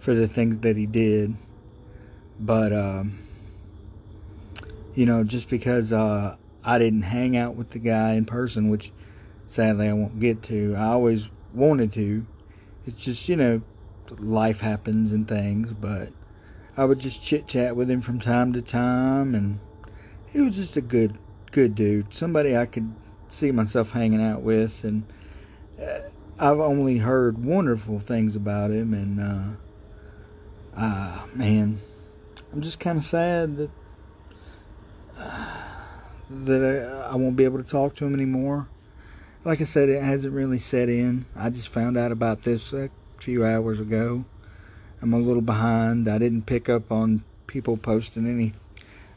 for 0.00 0.14
the 0.14 0.26
things 0.26 0.58
that 0.58 0.76
he 0.76 0.86
did. 0.86 1.36
But 2.38 2.72
um, 2.72 3.18
you 4.94 5.06
know 5.06 5.24
just 5.24 5.48
because 5.48 5.92
uh, 5.92 6.36
i 6.64 6.78
didn't 6.78 7.02
hang 7.02 7.36
out 7.36 7.54
with 7.54 7.70
the 7.70 7.78
guy 7.78 8.14
in 8.14 8.24
person 8.24 8.68
which 8.68 8.92
sadly 9.46 9.88
i 9.88 9.92
won't 9.92 10.18
get 10.20 10.42
to 10.42 10.74
i 10.76 10.86
always 10.86 11.28
wanted 11.52 11.92
to. 11.92 12.24
It's 12.86 13.02
just 13.02 13.28
you 13.28 13.36
know 13.36 13.60
life 14.18 14.60
happens 14.60 15.12
and 15.12 15.26
things 15.26 15.72
but 15.72 16.12
i 16.76 16.84
would 16.84 16.98
just 16.98 17.22
chit 17.22 17.46
chat 17.46 17.76
with 17.76 17.90
him 17.90 18.00
from 18.00 18.20
time 18.20 18.52
to 18.52 18.62
time 18.62 19.34
and 19.34 19.58
he 20.32 20.40
was 20.40 20.56
just 20.56 20.76
a 20.76 20.80
good 20.80 21.18
good 21.50 21.74
dude. 21.74 22.12
Somebody 22.12 22.56
i 22.56 22.66
could 22.66 22.92
see 23.28 23.52
myself 23.52 23.90
hanging 23.90 24.22
out 24.22 24.42
with 24.42 24.84
and 24.84 25.04
uh, 25.80 26.00
i've 26.38 26.58
only 26.58 26.98
heard 26.98 27.44
wonderful 27.44 28.00
things 28.00 28.34
about 28.34 28.70
him 28.70 28.92
and 28.92 29.20
uh 29.20 29.56
ah 30.76 31.26
man 31.34 31.80
i'm 32.52 32.60
just 32.60 32.80
kind 32.80 32.98
of 32.98 33.04
sad 33.04 33.56
that 33.56 33.70
uh, 35.18 35.56
that 36.30 36.62
I, 36.62 37.12
I 37.12 37.16
won't 37.16 37.36
be 37.36 37.44
able 37.44 37.62
to 37.62 37.68
talk 37.68 37.96
to 37.96 38.06
him 38.06 38.14
anymore 38.14 38.68
like 39.44 39.60
I 39.60 39.64
said, 39.64 39.88
it 39.88 40.02
hasn't 40.02 40.34
really 40.34 40.58
set 40.58 40.88
in. 40.88 41.24
I 41.34 41.50
just 41.50 41.68
found 41.68 41.96
out 41.96 42.12
about 42.12 42.42
this 42.42 42.72
a 42.72 42.90
few 43.18 43.44
hours 43.44 43.80
ago. 43.80 44.24
I'm 45.00 45.14
a 45.14 45.18
little 45.18 45.42
behind. 45.42 46.08
I 46.08 46.18
didn't 46.18 46.42
pick 46.42 46.68
up 46.68 46.92
on 46.92 47.24
people 47.46 47.78
posting 47.78 48.26
any 48.26 48.52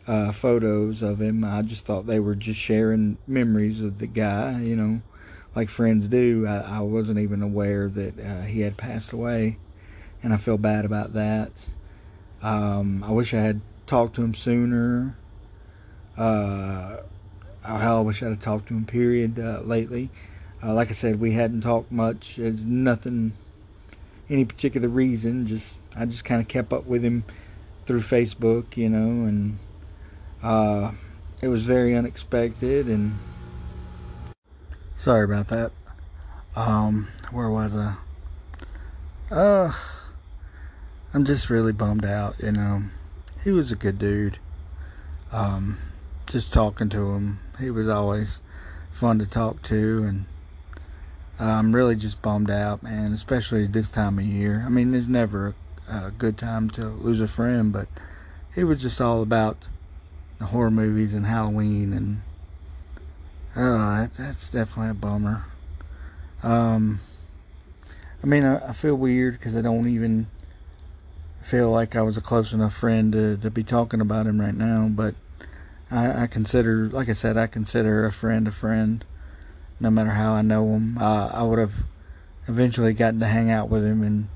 uh, 0.08 0.32
photos 0.32 1.02
of 1.02 1.22
him. 1.22 1.44
I 1.44 1.62
just 1.62 1.86
thought 1.86 2.06
they 2.06 2.22
were 2.22 2.36
just 2.36 2.60
sharing 2.60 3.18
memories 3.28 3.82
of 3.82 3.98
the 4.00 4.08
guy, 4.08 4.62
you 4.62 4.78
know, 4.78 5.02
like 5.56 5.70
friends 5.70 6.08
do. 6.08 6.48
I, 6.48 6.78
I 6.78 6.80
wasn't 6.80 7.20
even 7.20 7.42
aware 7.42 7.90
that 7.90 8.20
uh, 8.20 8.42
he 8.44 8.62
had 8.62 8.78
passed 8.78 9.12
away, 9.12 9.58
and 10.24 10.34
I 10.34 10.38
feel 10.38 10.58
bad 10.58 10.86
about 10.86 11.14
that. 11.14 11.52
Um, 12.42 13.04
I 13.04 13.12
wish 13.12 13.34
I 13.34 13.42
had 13.42 13.62
talked 13.86 14.16
to 14.16 14.24
him 14.24 14.34
sooner. 14.34 15.16
Uh, 16.18 16.98
I 17.64 18.00
wish 18.00 18.24
I'd 18.24 18.30
have 18.30 18.40
talked 18.40 18.68
to 18.70 18.74
him. 18.74 18.86
Period. 18.86 19.40
Uh, 19.40 19.62
lately, 19.64 20.10
uh, 20.64 20.74
like 20.74 20.90
I 20.90 20.94
said, 20.94 21.20
we 21.20 21.32
hadn't 21.32 21.62
talked 21.62 21.92
much. 21.92 22.40
It's 22.40 22.64
nothing, 22.64 23.34
any 24.30 24.46
particular 24.46 24.88
reason. 24.88 25.46
Just 25.46 25.78
I 25.96 26.06
just 26.06 26.26
kind 26.26 26.42
of 26.42 26.48
kept 26.48 26.74
up 26.74 26.86
with 26.86 27.04
him 27.04 27.24
through 27.86 28.02
Facebook, 28.02 28.78
you 28.78 28.90
know, 28.90 29.28
and 29.28 29.60
uh, 30.42 30.92
it 31.42 31.50
was 31.50 31.66
very 31.66 31.96
unexpected. 31.96 32.88
And 32.88 33.18
sorry 34.96 35.26
about 35.26 35.50
that. 35.50 35.72
Um, 36.56 37.08
where 37.32 37.50
was 37.50 37.76
I? 37.76 37.96
Uh, 39.32 39.74
I'm 41.16 41.26
just 41.26 41.52
really 41.52 41.74
bummed 41.74 42.06
out. 42.06 42.38
You 42.40 42.52
know, 42.52 42.84
he 43.44 43.52
was 43.52 43.72
a 43.72 43.76
good 43.76 44.00
dude. 44.00 44.40
Um, 45.32 45.78
just 46.26 46.52
talking 46.52 46.90
to 46.90 47.12
him, 47.12 47.40
he 47.60 47.70
was 47.70 47.88
always 47.88 48.42
fun 48.92 49.20
to 49.20 49.28
talk 49.28 49.62
to, 49.64 50.04
and 50.08 50.26
I'm 51.40 51.76
really 51.76 51.96
just 51.96 52.24
bummed 52.24 52.50
out, 52.50 52.82
man. 52.82 53.14
Especially 53.14 53.68
this 53.68 53.92
time 53.92 54.18
of 54.18 54.26
year. 54.26 54.64
I 54.66 54.70
mean, 54.70 54.92
there's 54.92 55.08
never 55.08 55.54
a 55.88 56.10
good 56.10 56.36
time 56.36 56.72
to 56.72 56.88
lose 56.88 57.22
a 57.22 57.28
friend, 57.28 57.72
but 57.72 57.88
he 58.56 58.64
was 58.64 58.82
just 58.82 59.00
all 59.00 59.22
about 59.22 59.68
the 60.40 60.46
horror 60.46 60.72
movies 60.72 61.14
and 61.14 61.28
Halloween, 61.28 61.94
and 61.94 62.22
oh, 63.56 63.78
that, 63.78 64.16
that's 64.16 64.50
definitely 64.50 64.90
a 64.90 64.96
bummer. 64.96 65.46
Um, 66.42 67.02
I 68.24 68.26
mean, 68.26 68.44
I, 68.44 68.70
I 68.70 68.74
feel 68.74 68.96
weird 68.96 69.34
because 69.34 69.56
I 69.56 69.62
don't 69.62 69.88
even 69.88 70.26
feel 71.44 71.70
like 71.70 71.96
I 71.96 72.02
was 72.02 72.18
a 72.18 72.22
close 72.22 72.54
enough 72.54 72.74
friend 72.74 73.12
to, 73.12 73.38
to 73.38 73.52
be 73.52 73.64
talking 73.64 74.02
about 74.02 74.26
him 74.26 74.40
right 74.40 74.56
now, 74.56 74.88
but 74.90 75.14
I, 75.92 76.24
I 76.24 76.28
consider, 76.28 76.88
like 76.88 77.10
I 77.10 77.14
said, 77.14 77.38
I 77.38 77.48
consider 77.48 78.06
a 78.06 78.12
friend 78.12 78.48
a 78.48 78.52
friend, 78.52 79.04
no 79.80 79.90
matter 79.90 80.12
how 80.12 80.34
I 80.34 80.42
know 80.42 80.74
him. 80.74 80.98
Uh, 80.98 81.30
I 81.34 81.44
would 81.44 81.60
have 81.60 81.74
eventually 82.48 82.94
gotten 82.94 83.20
to 83.20 83.28
hang 83.28 83.52
out 83.52 83.70
with 83.70 83.84
him, 83.84 84.02
and 84.02 84.30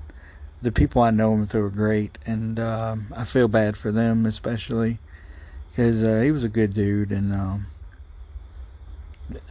the 0.61 0.71
people 0.71 1.01
I 1.01 1.11
know 1.11 1.33
him 1.33 1.45
through 1.45 1.65
are 1.65 1.69
great, 1.69 2.17
and 2.25 2.59
um, 2.59 3.07
I 3.15 3.23
feel 3.23 3.47
bad 3.47 3.77
for 3.77 3.91
them, 3.91 4.25
especially 4.25 4.99
because 5.71 6.03
uh, 6.03 6.21
he 6.21 6.31
was 6.31 6.43
a 6.43 6.49
good 6.49 6.73
dude, 6.73 7.11
and 7.11 7.33
um, 7.33 7.67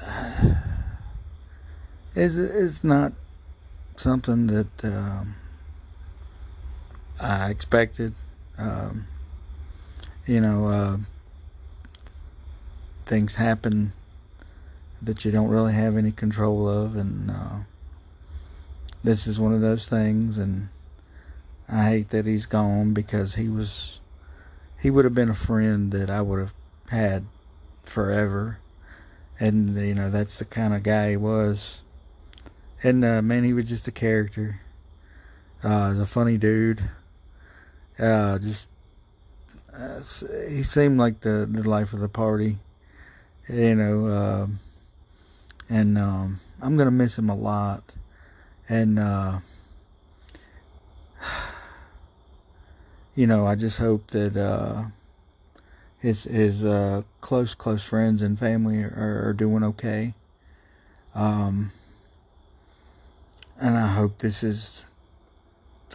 it's 2.14 2.36
it's 2.36 2.84
not 2.84 3.12
something 3.96 4.46
that 4.48 4.84
um, 4.84 5.36
I 7.18 7.50
expected. 7.50 8.14
Um, 8.58 9.06
you 10.26 10.40
know, 10.40 10.66
uh, 10.66 10.96
things 13.04 13.36
happen 13.36 13.92
that 15.00 15.24
you 15.24 15.30
don't 15.30 15.48
really 15.48 15.72
have 15.72 15.96
any 15.96 16.10
control 16.10 16.68
of, 16.68 16.96
and 16.96 17.30
uh, 17.30 17.58
this 19.04 19.26
is 19.26 19.38
one 19.38 19.52
of 19.52 19.60
those 19.60 19.88
things. 19.88 20.38
And 20.38 20.68
I 21.68 21.88
hate 21.88 22.08
that 22.10 22.26
he's 22.26 22.46
gone 22.46 22.92
because 22.92 23.34
he 23.36 23.48
was 23.48 24.00
he 24.80 24.90
would 24.90 25.04
have 25.04 25.14
been 25.14 25.30
a 25.30 25.34
friend 25.34 25.92
that 25.92 26.10
I 26.10 26.20
would 26.20 26.38
have 26.38 26.54
had 26.90 27.24
forever, 27.84 28.58
and 29.38 29.76
you 29.76 29.94
know 29.94 30.10
that's 30.10 30.38
the 30.38 30.44
kind 30.44 30.74
of 30.74 30.82
guy 30.82 31.10
he 31.10 31.16
was. 31.16 31.82
And 32.82 33.04
uh, 33.04 33.22
man, 33.22 33.44
he 33.44 33.52
was 33.52 33.68
just 33.68 33.88
a 33.88 33.92
character. 33.92 34.60
Uh, 35.64 35.94
a 35.98 36.06
funny 36.06 36.36
dude. 36.36 36.88
Uh, 37.98 38.38
just 38.38 38.68
uh, 39.72 40.00
he 40.48 40.62
seemed 40.62 40.98
like 40.98 41.20
the 41.20 41.48
the 41.50 41.68
life 41.68 41.92
of 41.92 42.00
the 42.00 42.08
party 42.08 42.58
you 43.48 43.74
know, 43.74 44.06
uh, 44.06 44.46
and 45.68 45.98
um, 45.98 46.40
I'm 46.60 46.76
gonna 46.76 46.90
miss 46.90 47.18
him 47.18 47.30
a 47.30 47.34
lot, 47.34 47.82
and 48.68 48.98
uh, 48.98 49.38
you 53.14 53.26
know, 53.26 53.46
I 53.46 53.54
just 53.54 53.78
hope 53.78 54.08
that 54.08 54.36
uh, 54.36 54.84
his 55.98 56.24
his 56.24 56.64
uh, 56.64 57.02
close 57.20 57.54
close 57.54 57.84
friends 57.84 58.22
and 58.22 58.38
family 58.38 58.82
are, 58.82 59.28
are 59.28 59.32
doing 59.32 59.62
okay. 59.62 60.14
Um, 61.14 61.72
and 63.58 63.78
I 63.78 63.86
hope 63.86 64.18
this 64.18 64.42
is 64.42 64.84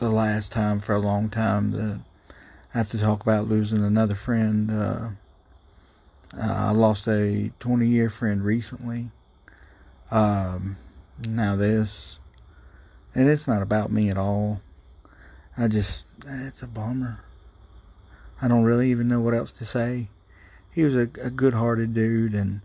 the 0.01 0.09
last 0.09 0.51
time 0.51 0.79
for 0.79 0.95
a 0.95 0.99
long 0.99 1.29
time 1.29 1.69
that 1.69 1.99
I 2.73 2.77
have 2.79 2.89
to 2.89 2.97
talk 2.97 3.21
about 3.21 3.47
losing 3.47 3.85
another 3.85 4.15
friend. 4.15 4.71
Uh, 4.71 5.09
I 6.41 6.71
lost 6.71 7.07
a 7.07 7.51
20 7.59 7.85
year 7.85 8.09
friend 8.09 8.43
recently. 8.43 9.11
Um, 10.09 10.77
now 11.19 11.55
this, 11.55 12.17
and 13.13 13.29
it's 13.29 13.47
not 13.47 13.61
about 13.61 13.91
me 13.91 14.09
at 14.09 14.17
all. 14.17 14.61
I 15.55 15.67
just, 15.67 16.07
it's 16.25 16.63
a 16.63 16.67
bummer. 16.67 17.23
I 18.41 18.47
don't 18.47 18.63
really 18.63 18.89
even 18.89 19.07
know 19.07 19.21
what 19.21 19.35
else 19.35 19.51
to 19.51 19.65
say. 19.65 20.07
He 20.71 20.81
was 20.81 20.95
a, 20.95 21.09
a 21.21 21.29
good 21.29 21.53
hearted 21.53 21.93
dude 21.93 22.33
and 22.33 22.61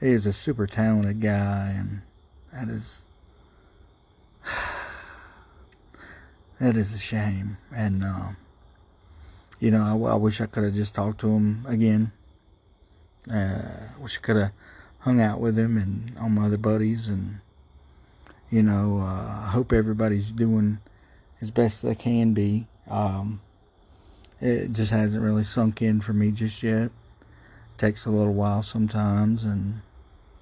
he 0.00 0.08
is 0.08 0.26
a 0.26 0.34
super 0.34 0.66
talented 0.66 1.22
guy 1.22 1.74
and 1.78 2.02
that 2.52 2.68
is, 2.68 3.04
that 6.60 6.76
is 6.76 6.94
a 6.94 6.98
shame. 6.98 7.58
And, 7.74 8.04
uh, 8.04 8.28
you 9.60 9.70
know, 9.70 10.06
I, 10.06 10.12
I 10.12 10.16
wish 10.16 10.40
I 10.40 10.46
could 10.46 10.64
have 10.64 10.74
just 10.74 10.94
talked 10.94 11.20
to 11.20 11.30
him 11.30 11.64
again 11.68 12.12
uh, 13.30 13.88
wish 13.98 14.18
I 14.18 14.20
could 14.20 14.36
have 14.36 14.52
hung 15.00 15.20
out 15.20 15.40
with 15.40 15.58
him 15.58 15.76
and 15.76 16.16
all 16.18 16.28
my 16.28 16.46
other 16.46 16.56
buddies, 16.56 17.08
and 17.08 17.40
you 18.50 18.62
know, 18.62 19.00
uh, 19.00 19.44
I 19.46 19.50
hope 19.50 19.72
everybody's 19.72 20.32
doing 20.32 20.78
as 21.40 21.50
best 21.50 21.82
they 21.82 21.94
can 21.94 22.34
be. 22.34 22.66
Um, 22.88 23.40
it 24.40 24.72
just 24.72 24.90
hasn't 24.90 25.22
really 25.22 25.44
sunk 25.44 25.80
in 25.80 26.00
for 26.00 26.12
me 26.12 26.30
just 26.30 26.62
yet. 26.62 26.84
It 26.84 27.78
takes 27.78 28.04
a 28.04 28.10
little 28.10 28.34
while 28.34 28.62
sometimes, 28.62 29.44
and 29.44 29.80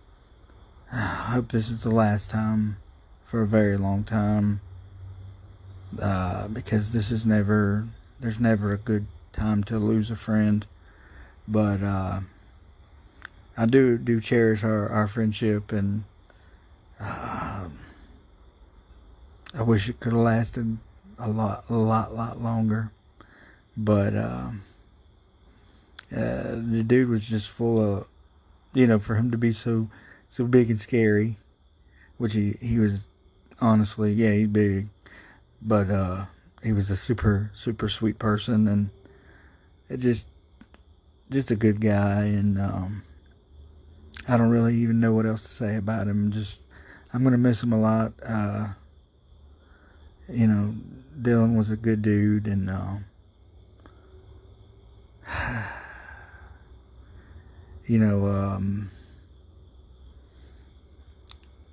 I 0.92 1.34
hope 1.34 1.52
this 1.52 1.70
is 1.70 1.82
the 1.82 1.90
last 1.90 2.30
time 2.30 2.76
for 3.24 3.42
a 3.42 3.46
very 3.46 3.76
long 3.76 4.04
time. 4.04 4.60
Uh, 6.00 6.48
because 6.48 6.92
this 6.92 7.10
is 7.10 7.26
never, 7.26 7.86
there's 8.20 8.40
never 8.40 8.72
a 8.72 8.78
good 8.78 9.06
time 9.32 9.62
to 9.64 9.78
lose 9.78 10.10
a 10.10 10.16
friend. 10.16 10.66
But, 11.46 11.82
uh, 11.82 12.20
I 13.56 13.66
do 13.66 13.98
do 13.98 14.20
cherish 14.20 14.64
our, 14.64 14.88
our 14.88 15.06
friendship, 15.06 15.72
and 15.72 16.04
um, 16.98 17.78
I 19.54 19.62
wish 19.62 19.88
it 19.88 20.00
could 20.00 20.12
have 20.12 20.22
lasted 20.22 20.78
a 21.18 21.28
lot, 21.28 21.64
a 21.68 21.74
lot, 21.74 22.14
lot 22.14 22.40
longer. 22.40 22.90
But 23.76 24.16
um, 24.16 24.62
uh, 26.10 26.54
the 26.54 26.82
dude 26.86 27.08
was 27.08 27.24
just 27.24 27.50
full 27.50 27.78
of, 27.80 28.08
you 28.72 28.86
know, 28.86 28.98
for 28.98 29.16
him 29.16 29.30
to 29.30 29.38
be 29.38 29.52
so 29.52 29.88
so 30.28 30.46
big 30.46 30.70
and 30.70 30.80
scary, 30.80 31.36
which 32.16 32.32
he 32.32 32.56
he 32.60 32.78
was 32.78 33.04
honestly, 33.60 34.12
yeah, 34.12 34.32
he's 34.32 34.48
big, 34.48 34.88
but 35.64 35.90
uh, 35.90 36.24
he 36.62 36.72
was 36.72 36.90
a 36.90 36.96
super 36.96 37.50
super 37.54 37.88
sweet 37.88 38.18
person, 38.18 38.68
and 38.68 38.90
it 39.88 39.98
just 39.98 40.26
just 41.30 41.50
a 41.50 41.56
good 41.56 41.80
guy, 41.80 42.24
and 42.24 42.60
um, 42.60 43.02
I 44.28 44.36
don't 44.36 44.50
really 44.50 44.74
even 44.76 45.00
know 45.00 45.12
what 45.12 45.26
else 45.26 45.44
to 45.44 45.52
say 45.52 45.76
about 45.76 46.06
him. 46.06 46.30
Just, 46.30 46.62
I'm 47.12 47.24
gonna 47.24 47.38
miss 47.38 47.62
him 47.62 47.72
a 47.72 47.80
lot. 47.80 48.12
Uh, 48.24 48.68
you 50.28 50.46
know, 50.46 50.74
Dylan 51.20 51.56
was 51.56 51.70
a 51.70 51.76
good 51.76 52.02
dude, 52.02 52.46
and 52.46 52.70
uh, 52.70 52.96
you 57.86 57.98
know, 57.98 58.26
um, 58.26 58.90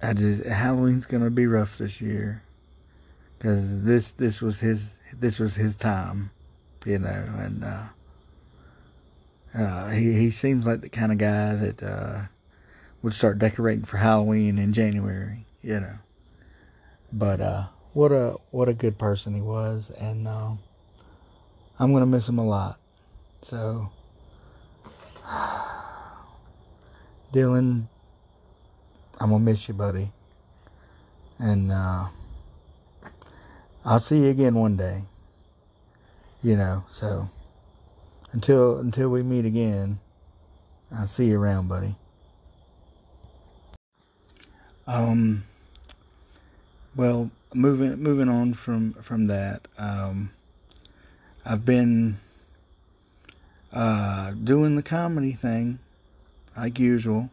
I 0.01 0.13
just 0.13 0.43
Halloween's 0.43 1.05
gonna 1.05 1.31
be 1.31 1.48
rough 1.48 1.77
this 1.77 2.00
year 2.01 2.43
because 3.39 3.84
this 3.84 4.12
this 4.12 4.41
was 4.41 4.60
his 4.60 4.98
this 5.13 5.39
was 5.39 5.55
his 5.55 5.77
time, 5.77 6.29
you 6.86 7.00
know, 7.00 7.25
and 7.38 7.63
uh, 7.63 7.86
uh, 9.58 9.89
he 9.89 10.13
he 10.13 10.29
seems 10.29 10.67
like 10.67 10.81
the 10.81 10.89
kind 10.89 11.13
of 11.13 11.17
guy 11.17 11.55
that 11.55 11.81
uh, 11.81 12.24
would 13.01 13.13
start 13.13 13.39
decorating 13.39 13.86
for 13.86 13.96
Halloween 13.96 14.60
in 14.60 14.74
January, 14.74 15.46
you 15.62 15.79
know. 15.79 15.96
But 17.13 17.39
uh, 17.39 17.67
what 17.93 18.12
a 18.12 18.36
what 18.51 18.67
a 18.67 18.74
good 18.74 19.00
person 19.00 19.34
he 19.34 19.41
was, 19.41 19.89
and 19.91 20.27
uh, 20.27 20.51
I'm 21.79 21.93
gonna 21.93 22.05
miss 22.05 22.27
him 22.27 22.39
a 22.39 22.46
lot. 22.46 22.77
So, 23.41 23.89
Dylan, 27.34 27.88
I'm 29.17 29.29
gonna 29.29 29.39
miss 29.39 29.65
you, 29.69 29.74
buddy. 29.74 30.12
And 31.41 31.72
uh, 31.72 32.10
I'll 33.86 34.00
see 34.00 34.19
you 34.24 34.29
again 34.29 34.55
one 34.55 34.75
day. 34.75 35.03
You 36.43 36.57
know, 36.57 36.83
so 36.89 37.29
until 38.31 38.77
until 38.79 39.09
we 39.09 39.24
meet 39.24 39.45
again, 39.45 40.00
I'll 40.91 41.07
see 41.07 41.27
you 41.27 41.39
around, 41.39 41.67
buddy. 41.67 41.95
Um 44.88 45.43
well, 46.95 47.31
moving 47.53 48.01
moving 48.01 48.27
on 48.29 48.53
from 48.53 48.93
from 48.93 49.27
that, 49.27 49.67
um 49.77 50.31
I've 51.45 51.65
been 51.65 52.19
uh 53.71 54.31
doing 54.31 54.75
the 54.75 54.83
comedy 54.83 55.33
thing 55.33 55.79
like 56.57 56.79
usual. 56.79 57.29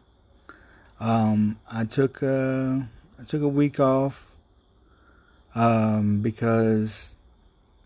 Um 0.99 1.59
I 1.69 1.83
took 1.83 2.23
uh 2.23 2.79
I 3.19 3.23
took 3.25 3.41
a 3.41 3.47
week 3.47 3.79
off 3.79 4.26
um, 5.57 6.21
because 6.21 7.17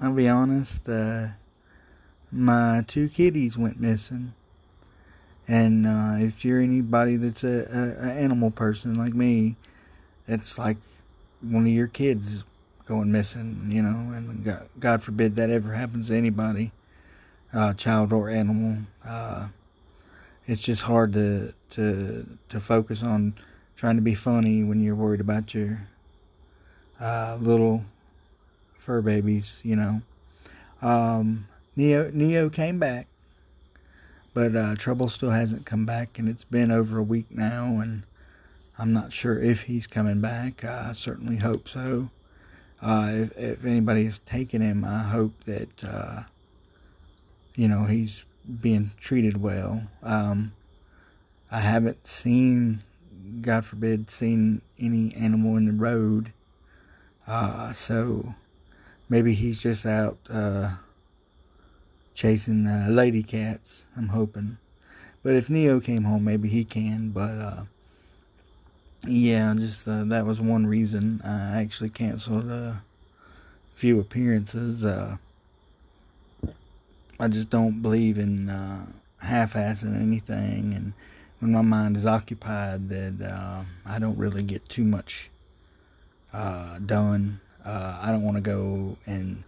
I'll 0.01 0.13
be 0.13 0.28
honest, 0.28 0.90
uh, 0.90 1.30
my 2.32 2.84
two 2.86 3.08
kitties 3.08 3.58
went 3.58 3.80
missing. 3.80 4.34
And 5.48 5.88
uh, 5.88 6.16
if 6.18 6.44
you're 6.44 6.60
anybody 6.60 7.16
that's 7.16 7.46
a, 7.46 7.66
a, 7.72 8.08
a, 8.08 8.12
animal 8.12 8.51
person 8.51 8.96
like 8.96 9.13
me, 9.13 9.56
it's 10.28 10.58
like 10.58 10.78
one 11.42 11.66
of 11.66 11.72
your 11.72 11.88
kids 11.88 12.44
going 12.86 13.12
missing, 13.12 13.68
you 13.70 13.82
know. 13.82 14.13
And 14.16 14.44
God, 14.44 14.68
God 14.80 15.01
forbid 15.04 15.38
that 15.38 15.50
ever 15.50 15.74
happens 15.74 16.10
to 16.10 16.16
anybody, 16.16 16.72
uh, 17.54 17.74
child 17.74 18.12
or 18.12 18.30
animal. 18.30 18.80
Uh, 19.06 19.48
it's 20.46 20.62
just 20.62 20.84
hard 20.84 21.13
to 21.13 21.54
to 21.72 22.38
to 22.50 22.60
focus 22.60 23.01
on 23.01 23.34
trying 23.78 23.96
to 23.96 24.01
be 24.01 24.13
funny 24.13 24.63
when 24.63 24.82
you're 24.82 24.96
worried 24.96 25.22
about 25.22 25.54
your 25.54 25.88
uh, 27.01 27.38
little 27.41 27.84
fur 28.77 29.01
babies, 29.01 29.60
you 29.63 29.75
know. 29.75 30.01
Um, 30.81 31.48
Neo 31.75 32.12
Neo 32.13 32.50
came 32.50 32.79
back, 32.79 33.08
but 34.34 34.55
uh, 34.55 34.75
Trouble 34.75 35.10
still 35.10 35.31
hasn't 35.31 35.65
come 35.65 35.86
back, 35.86 36.20
and 36.20 36.29
it's 36.29 36.43
been 36.43 36.72
over 36.72 37.00
a 37.00 37.03
week 37.03 37.27
now, 37.31 37.79
and 37.79 38.03
I'm 38.77 38.93
not 38.93 39.13
sure 39.13 39.41
if 39.41 39.63
he's 39.63 39.88
coming 39.88 40.22
back. 40.22 40.63
I 40.63 40.93
certainly 40.93 41.38
hope 41.38 41.67
so. 41.67 42.10
Uh, 42.81 43.12
if, 43.13 43.38
if 43.38 43.65
anybody's 43.65 44.20
taken 44.20 44.62
him, 44.62 44.86
I 44.86 45.03
hope 45.03 45.34
that 45.46 45.84
uh, 45.84 46.24
you 47.55 47.67
know 47.67 47.86
he's 47.86 48.25
being 48.62 48.91
treated 49.00 49.41
well. 49.41 49.84
Um, 50.03 50.53
I 51.51 51.60
haven't 51.60 52.08
seen, 52.08 52.84
God 53.41 53.65
forbid, 53.65 54.10
seen 54.10 54.62
any 54.79 55.13
animal 55.15 55.58
in 55.58 55.65
the 55.65 55.74
road 55.74 56.31
uh, 57.28 57.74
so 57.74 58.34
maybe 59.10 59.34
he's 59.34 59.62
just 59.62 59.86
out 59.86 60.18
uh, 60.30 60.72
chasing 62.13 62.68
uh, 62.68 62.88
lady 62.90 63.24
cats. 63.24 63.86
I'm 63.98 64.10
hoping. 64.10 64.58
But 65.24 65.36
if 65.36 65.50
Neo 65.50 65.80
came 65.80 66.04
home, 66.04 66.24
maybe 66.24 66.50
he 66.50 66.63
can. 66.63 67.10
But 67.10 67.32
uh, 67.32 67.63
yeah, 69.08 69.54
just 69.58 69.88
uh, 69.88 70.04
that 70.06 70.25
was 70.25 70.40
one 70.40 70.68
reason 70.68 71.22
I 71.24 71.62
actually 71.62 71.90
canceled 71.90 72.50
a 72.50 72.84
few 73.75 74.00
appearances. 74.00 74.86
Uh, 74.86 75.18
I 77.20 77.28
just 77.28 77.50
don't 77.50 77.82
believe 77.82 78.20
in 78.20 78.50
uh, 78.50 78.86
half-assing 79.20 80.00
anything, 80.00 80.74
and 80.75 80.94
when 81.40 81.51
my 81.51 81.62
mind 81.64 81.98
is 81.98 82.05
occupied, 82.05 82.90
that 82.90 83.27
uh, 83.27 83.64
I 83.86 83.98
don't 83.98 84.18
really 84.18 84.44
get 84.44 84.70
too 84.70 84.84
much 84.84 85.30
uh, 86.33 86.79
done. 86.79 87.39
Uh, 87.63 88.00
I 88.01 88.11
don't 88.11 88.24
want 88.24 88.37
to 88.37 88.41
go 88.41 88.98
and 89.05 89.44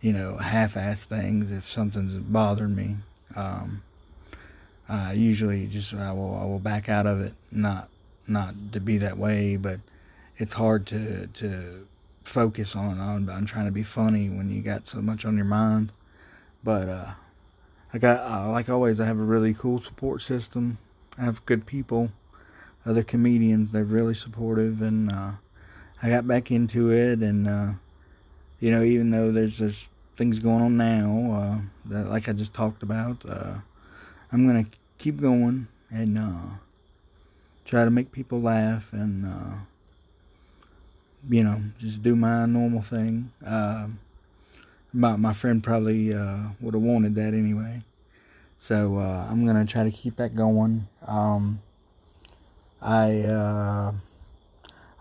you 0.00 0.12
know 0.12 0.36
half-ass 0.36 1.04
things 1.06 1.50
if 1.50 1.68
something's 1.68 2.16
bothering 2.16 2.74
me. 2.74 2.96
Um, 3.36 3.82
uh, 4.88 5.12
usually, 5.16 5.66
just 5.66 5.94
I 5.94 6.12
will 6.12 6.36
I 6.36 6.44
will 6.44 6.58
back 6.58 6.88
out 6.88 7.06
of 7.06 7.20
it. 7.20 7.34
Not 7.50 7.88
not 8.26 8.54
to 8.72 8.80
be 8.80 8.98
that 8.98 9.18
way, 9.18 9.56
but 9.56 9.80
it's 10.36 10.54
hard 10.54 10.86
to 10.88 11.26
to 11.28 11.86
focus 12.24 12.76
on 12.76 12.98
on, 12.98 13.28
on 13.28 13.46
trying 13.46 13.66
to 13.66 13.72
be 13.72 13.82
funny 13.82 14.28
when 14.28 14.50
you 14.50 14.62
got 14.62 14.86
so 14.86 15.00
much 15.00 15.24
on 15.24 15.36
your 15.36 15.46
mind. 15.46 15.92
But 16.62 16.88
uh, 16.88 17.12
I 17.92 17.98
got 17.98 18.20
uh, 18.20 18.50
like 18.50 18.68
always, 18.68 19.00
I 19.00 19.06
have 19.06 19.18
a 19.18 19.22
really 19.22 19.54
cool 19.54 19.80
support 19.80 20.22
system. 20.22 20.78
I 21.18 21.24
have 21.24 21.44
good 21.44 21.66
people, 21.66 22.12
other 22.86 23.02
comedians. 23.02 23.72
They're 23.72 23.84
really 23.84 24.14
supportive 24.14 24.80
and 24.80 25.10
uh, 25.10 25.32
I 26.02 26.08
got 26.08 26.26
back 26.26 26.50
into 26.50 26.90
it, 26.90 27.18
and 27.20 27.46
uh, 27.46 27.72
you 28.58 28.70
know, 28.70 28.82
even 28.82 29.10
though 29.10 29.32
there's 29.32 29.58
just 29.58 29.88
things 30.16 30.38
going 30.38 30.62
on 30.62 30.76
now 30.76 31.32
uh, 31.32 31.90
that, 31.90 32.08
like 32.08 32.28
I 32.28 32.32
just 32.32 32.54
talked 32.54 32.82
about, 32.82 33.22
uh, 33.28 33.56
I'm 34.32 34.46
gonna 34.46 34.64
keep 34.98 35.20
going 35.20 35.68
and 35.90 36.18
uh, 36.18 36.54
try 37.66 37.84
to 37.84 37.90
make 37.90 38.12
people 38.12 38.40
laugh, 38.40 38.90
and 38.92 39.26
uh, 39.26 39.56
you 41.28 41.44
know, 41.44 41.60
just 41.78 42.02
do 42.02 42.16
my 42.16 42.46
normal 42.46 42.80
thing. 42.80 43.32
Uh, 43.44 43.88
my 44.94 45.16
my 45.16 45.34
friend 45.34 45.62
probably 45.62 46.14
would 46.60 46.74
have 46.74 46.82
wanted 46.82 47.14
that 47.16 47.34
anyway, 47.34 47.82
so 48.56 48.98
I'm 48.98 49.44
gonna 49.44 49.66
try 49.66 49.84
to 49.84 49.90
keep 49.90 50.16
that 50.16 50.34
going. 50.34 50.88
Um, 51.06 51.60
I 52.80 53.92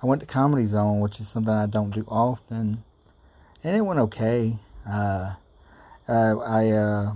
I 0.01 0.05
went 0.05 0.21
to 0.21 0.25
Comedy 0.25 0.65
Zone, 0.65 1.01
which 1.01 1.19
is 1.19 1.27
something 1.27 1.53
I 1.53 1.65
don't 1.65 1.89
do 1.89 2.05
often, 2.07 2.83
and 3.63 3.75
it 3.75 3.81
went 3.81 3.99
okay. 3.99 4.55
Uh, 4.87 5.33
uh, 6.07 6.37
I 6.37 6.69
uh, 6.69 7.13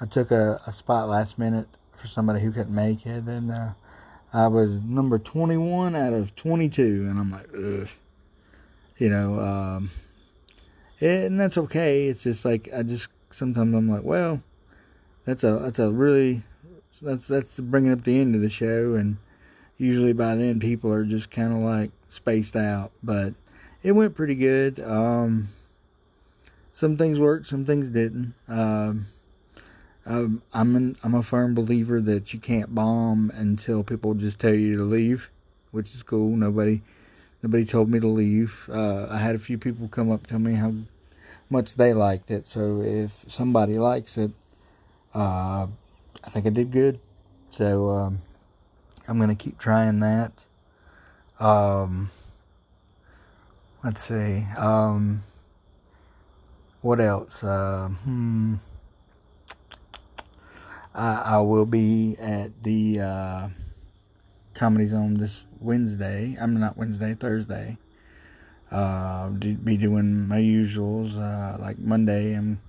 I 0.00 0.06
took 0.06 0.32
a, 0.32 0.60
a, 0.66 0.72
spot 0.72 1.08
last 1.08 1.38
minute 1.38 1.68
for 1.96 2.08
somebody 2.08 2.40
who 2.40 2.50
couldn't 2.50 2.74
make 2.74 3.06
it, 3.06 3.24
and 3.24 3.52
uh, 3.52 3.70
I 4.32 4.48
was 4.48 4.80
number 4.80 5.18
21 5.18 5.94
out 5.94 6.12
of 6.12 6.34
22, 6.34 7.06
and 7.08 7.18
I'm 7.18 7.30
like, 7.30 7.48
Ugh. 7.54 7.88
you 8.98 9.08
know, 9.08 9.40
um, 9.40 9.90
it, 10.98 11.26
and 11.26 11.38
that's 11.38 11.56
okay. 11.56 12.08
It's 12.08 12.24
just 12.24 12.44
like 12.44 12.68
I 12.74 12.82
just 12.82 13.08
sometimes 13.30 13.74
I'm 13.74 13.88
like, 13.88 14.02
well, 14.02 14.42
that's 15.24 15.44
a 15.44 15.60
that's 15.62 15.78
a 15.78 15.92
really 15.92 16.42
that's 17.00 17.28
that's 17.28 17.60
bringing 17.60 17.92
up 17.92 18.02
the 18.02 18.18
end 18.18 18.34
of 18.34 18.40
the 18.40 18.50
show, 18.50 18.94
and 18.94 19.18
usually 19.78 20.12
by 20.12 20.34
then 20.34 20.60
people 20.60 20.92
are 20.92 21.04
just 21.04 21.30
kind 21.30 21.52
of 21.52 21.58
like 21.58 21.90
spaced 22.08 22.56
out. 22.56 22.92
But 23.02 23.34
it 23.82 23.92
went 23.92 24.14
pretty 24.14 24.34
good. 24.34 24.80
Um, 24.80 25.48
some 26.72 26.96
things 26.96 27.18
worked, 27.18 27.46
some 27.46 27.64
things 27.64 27.88
didn't. 27.88 28.34
Um, 28.48 29.06
um, 30.04 30.42
I'm 30.52 30.76
an, 30.76 30.96
I'm 31.02 31.14
a 31.14 31.22
firm 31.22 31.54
believer 31.54 32.00
that 32.00 32.32
you 32.32 32.38
can't 32.38 32.74
bomb 32.74 33.32
until 33.34 33.82
people 33.82 34.14
just 34.14 34.38
tell 34.38 34.54
you 34.54 34.76
to 34.76 34.84
leave, 34.84 35.30
which 35.72 35.94
is 35.94 36.02
cool. 36.02 36.36
Nobody 36.36 36.82
nobody 37.42 37.64
told 37.64 37.88
me 37.88 37.98
to 38.00 38.06
leave. 38.06 38.68
Uh, 38.72 39.06
I 39.10 39.18
had 39.18 39.34
a 39.34 39.38
few 39.38 39.58
people 39.58 39.88
come 39.88 40.10
up 40.10 40.26
tell 40.26 40.38
me 40.38 40.54
how 40.54 40.74
much 41.50 41.76
they 41.76 41.92
liked 41.92 42.30
it. 42.30 42.46
So 42.46 42.82
if 42.82 43.24
somebody 43.28 43.78
likes 43.78 44.16
it, 44.16 44.30
uh, 45.14 45.66
I 46.24 46.30
think 46.30 46.46
I 46.46 46.50
did 46.50 46.70
good. 46.70 47.00
So 47.50 47.90
um, 47.90 48.22
I'm 49.08 49.18
going 49.18 49.28
to 49.28 49.34
keep 49.34 49.58
trying 49.58 50.00
that. 50.00 50.32
Um, 51.38 52.10
let's 53.84 54.02
see. 54.02 54.46
Um, 54.56 55.22
what 56.80 57.00
else? 57.00 57.42
Uh, 57.44 57.88
hmm. 58.04 58.54
I, 60.94 61.22
I 61.24 61.38
will 61.38 61.66
be 61.66 62.16
at 62.18 62.62
the 62.62 63.00
uh, 63.00 63.48
Comedy 64.54 64.86
Zone 64.86 65.14
this 65.14 65.44
Wednesday. 65.60 66.36
I'm 66.40 66.58
not 66.58 66.76
Wednesday, 66.76 67.14
Thursday. 67.14 67.76
Uh, 68.70 69.28
be 69.28 69.76
doing 69.76 70.26
my 70.26 70.38
usuals. 70.38 71.16
Uh, 71.16 71.60
like 71.60 71.78
Monday, 71.78 72.34
I'm 72.34 72.60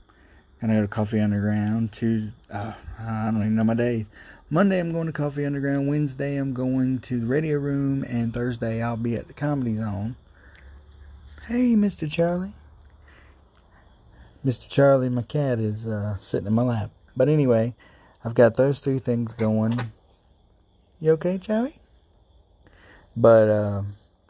gonna 0.62 0.76
go 0.76 0.82
to 0.82 0.88
Coffee 0.88 1.20
Underground. 1.20 1.92
Tuesday, 1.92 2.34
uh, 2.52 2.74
I 3.00 3.26
don't 3.32 3.38
even 3.38 3.56
know 3.56 3.64
my 3.64 3.74
days. 3.74 4.08
Monday 4.50 4.80
I'm 4.80 4.94
going 4.94 5.08
to 5.08 5.12
Coffee 5.12 5.46
Underground. 5.46 5.90
Wednesday 5.90 6.38
I'm 6.38 6.54
going 6.54 7.00
to 7.00 7.20
the 7.20 7.26
Radio 7.26 7.58
Room, 7.58 8.06
and 8.08 8.34
Thursday 8.34 8.82
I'll 8.82 8.96
be 8.96 9.14
at 9.18 9.28
the 9.28 9.34
Comedy 9.34 9.76
Zone. 9.76 10.16
Hey, 11.48 11.76
Mr. 11.76 12.10
Charlie. 12.10 12.54
Mr. 14.46 14.70
Charlie, 14.70 15.10
my 15.10 15.24
cat 15.24 15.60
is 15.60 15.86
uh, 15.86 16.16
sitting 16.16 16.48
in 16.48 16.54
my 16.54 16.62
lap. 16.62 16.92
But 17.18 17.28
anyway, 17.28 17.76
I've 18.24 18.36
got 18.36 18.56
those 18.56 18.80
three 18.80 19.00
things 19.00 19.34
going. 19.34 19.78
You 21.02 21.12
okay, 21.12 21.38
Charlie? 21.38 21.76
But 23.18 23.50
uh, 23.50 23.82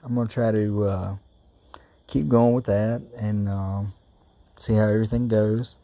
I'm 0.03 0.15
gonna 0.15 0.27
try 0.27 0.51
to 0.51 0.83
uh, 0.83 1.15
keep 2.07 2.27
going 2.27 2.55
with 2.55 2.65
that 2.65 3.03
and 3.19 3.47
um, 3.47 3.93
see 4.57 4.73
how 4.73 4.87
everything 4.87 5.27
goes. 5.27 5.75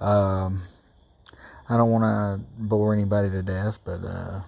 Um, 0.00 0.60
I 1.68 1.76
don't 1.76 1.90
want 1.90 2.04
to 2.04 2.46
bore 2.58 2.92
anybody 2.92 3.30
to 3.30 3.42
death, 3.42 3.78
but 3.84 4.04
uh, 4.04 4.42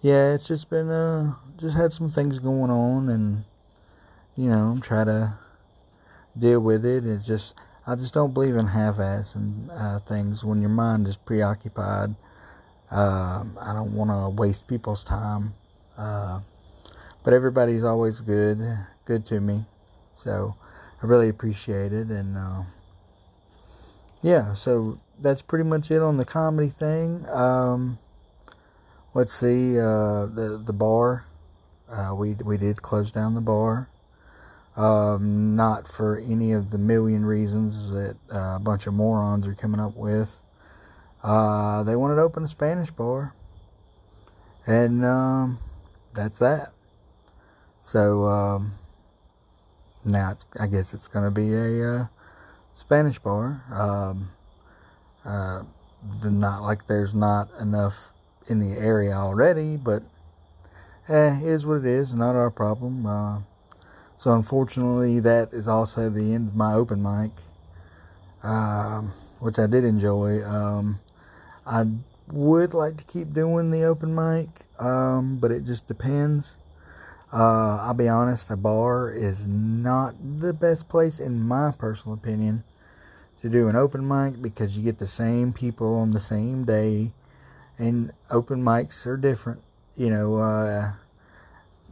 yeah, 0.00 0.34
it's 0.34 0.48
just 0.48 0.68
been 0.68 0.90
uh, 0.90 1.34
just 1.58 1.76
had 1.76 1.92
some 1.92 2.10
things 2.10 2.38
going 2.40 2.70
on, 2.70 3.08
and 3.08 3.44
you 4.36 4.48
know, 4.48 4.78
trying 4.82 5.06
to 5.06 5.34
deal 6.36 6.60
with 6.60 6.84
it. 6.84 7.06
It's 7.06 7.26
just 7.26 7.54
I 7.86 7.94
just 7.94 8.14
don't 8.14 8.34
believe 8.34 8.56
in 8.56 8.66
half-ass 8.66 9.34
and 9.34 9.70
uh, 9.70 9.98
things 10.00 10.44
when 10.44 10.60
your 10.60 10.70
mind 10.70 11.06
is 11.06 11.16
preoccupied. 11.16 12.14
Um, 12.90 13.58
I 13.60 13.72
don't 13.72 13.94
want 13.94 14.10
to 14.10 14.28
waste 14.40 14.68
people's 14.68 15.04
time, 15.04 15.54
uh, 15.96 16.40
but 17.24 17.32
everybody's 17.32 17.84
always 17.84 18.20
good, 18.20 18.60
good 19.04 19.24
to 19.26 19.40
me, 19.40 19.64
so 20.14 20.54
I 21.02 21.06
really 21.06 21.28
appreciate 21.28 21.92
it, 21.92 22.08
and 22.08 22.36
uh, 22.36 22.62
yeah, 24.20 24.52
so 24.52 24.98
that's 25.20 25.42
pretty 25.42 25.64
much 25.64 25.90
it 25.90 26.02
on 26.02 26.16
the 26.16 26.24
comedy 26.24 26.68
thing. 26.68 27.26
Um, 27.28 27.98
let's 29.14 29.32
see, 29.32 29.78
uh, 29.78 30.26
the 30.26 30.62
the 30.64 30.72
bar, 30.72 31.24
uh, 31.90 32.14
we 32.14 32.34
we 32.34 32.56
did 32.56 32.82
close 32.82 33.10
down 33.10 33.34
the 33.34 33.40
bar. 33.40 33.88
Um, 34.74 35.54
not 35.54 35.86
for 35.86 36.16
any 36.18 36.52
of 36.52 36.70
the 36.70 36.78
million 36.78 37.26
reasons 37.26 37.90
that 37.90 38.16
uh, 38.32 38.56
a 38.56 38.58
bunch 38.58 38.86
of 38.86 38.94
morons 38.94 39.46
are 39.46 39.54
coming 39.54 39.80
up 39.80 39.94
with. 39.96 40.42
Uh, 41.22 41.82
they 41.82 41.94
wanted 41.94 42.16
to 42.16 42.22
open 42.22 42.42
a 42.42 42.48
Spanish 42.48 42.90
bar, 42.90 43.34
and 44.66 45.04
um, 45.04 45.58
that's 46.14 46.38
that. 46.38 46.72
So 47.82 48.24
um, 48.28 48.72
now 50.04 50.36
I 50.58 50.66
guess 50.68 50.94
it's 50.94 51.06
going 51.06 51.26
to 51.26 51.30
be 51.30 51.52
a 51.52 51.94
uh, 51.94 52.06
Spanish 52.72 53.18
bar. 53.18 53.62
Uh, 55.24 55.62
not 56.24 56.62
like 56.62 56.86
there's 56.86 57.14
not 57.14 57.48
enough 57.60 58.12
in 58.48 58.58
the 58.58 58.78
area 58.78 59.12
already, 59.12 59.76
but 59.76 60.02
eh, 61.08 61.38
it 61.40 61.46
is 61.46 61.64
what 61.64 61.78
it 61.78 61.86
is. 61.86 62.14
Not 62.14 62.34
our 62.34 62.50
problem. 62.50 63.06
Uh, 63.06 63.40
so 64.16 64.32
unfortunately, 64.32 65.20
that 65.20 65.52
is 65.52 65.68
also 65.68 66.08
the 66.08 66.34
end 66.34 66.48
of 66.48 66.56
my 66.56 66.74
open 66.74 67.02
mic, 67.02 67.30
um, 68.42 69.12
which 69.40 69.58
I 69.58 69.66
did 69.66 69.84
enjoy. 69.84 70.44
Um, 70.44 71.00
I 71.66 71.86
would 72.30 72.74
like 72.74 72.96
to 72.96 73.04
keep 73.04 73.32
doing 73.32 73.70
the 73.70 73.84
open 73.84 74.14
mic, 74.14 74.48
um, 74.78 75.38
but 75.38 75.50
it 75.50 75.64
just 75.64 75.86
depends. 75.86 76.56
Uh, 77.32 77.78
I'll 77.80 77.94
be 77.94 78.08
honest, 78.08 78.50
a 78.50 78.56
bar 78.56 79.10
is 79.10 79.46
not 79.46 80.14
the 80.40 80.52
best 80.52 80.88
place, 80.88 81.18
in 81.18 81.40
my 81.40 81.70
personal 81.70 82.14
opinion, 82.14 82.62
to 83.42 83.48
do 83.48 83.68
an 83.68 83.76
open 83.76 84.06
mic 84.06 84.40
because 84.40 84.76
you 84.76 84.84
get 84.84 84.98
the 84.98 85.06
same 85.06 85.52
people 85.52 85.96
on 85.96 86.12
the 86.12 86.20
same 86.20 86.64
day, 86.64 87.10
and 87.76 88.12
open 88.30 88.62
mics 88.62 89.04
are 89.04 89.16
different. 89.16 89.60
You 89.96 90.10
know, 90.10 90.36
uh, 90.36 90.92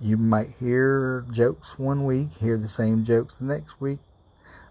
you 0.00 0.16
might 0.16 0.54
hear 0.60 1.26
jokes 1.30 1.78
one 1.78 2.04
week, 2.04 2.32
hear 2.40 2.56
the 2.56 2.68
same 2.68 3.04
jokes 3.04 3.36
the 3.36 3.44
next 3.44 3.80
week. 3.80 3.98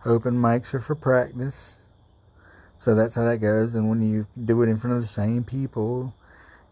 Open 0.05 0.35
mics 0.35 0.73
are 0.73 0.79
for 0.79 0.95
practice. 0.95 1.75
So 2.77 2.95
that's 2.95 3.15
how 3.15 3.25
that 3.25 3.39
goes. 3.39 3.75
And 3.75 3.89
when 3.89 4.01
you 4.01 4.25
do 4.45 4.63
it 4.63 4.69
in 4.69 4.77
front 4.77 4.95
of 4.95 5.01
the 5.01 5.07
same 5.07 5.43
people, 5.43 6.13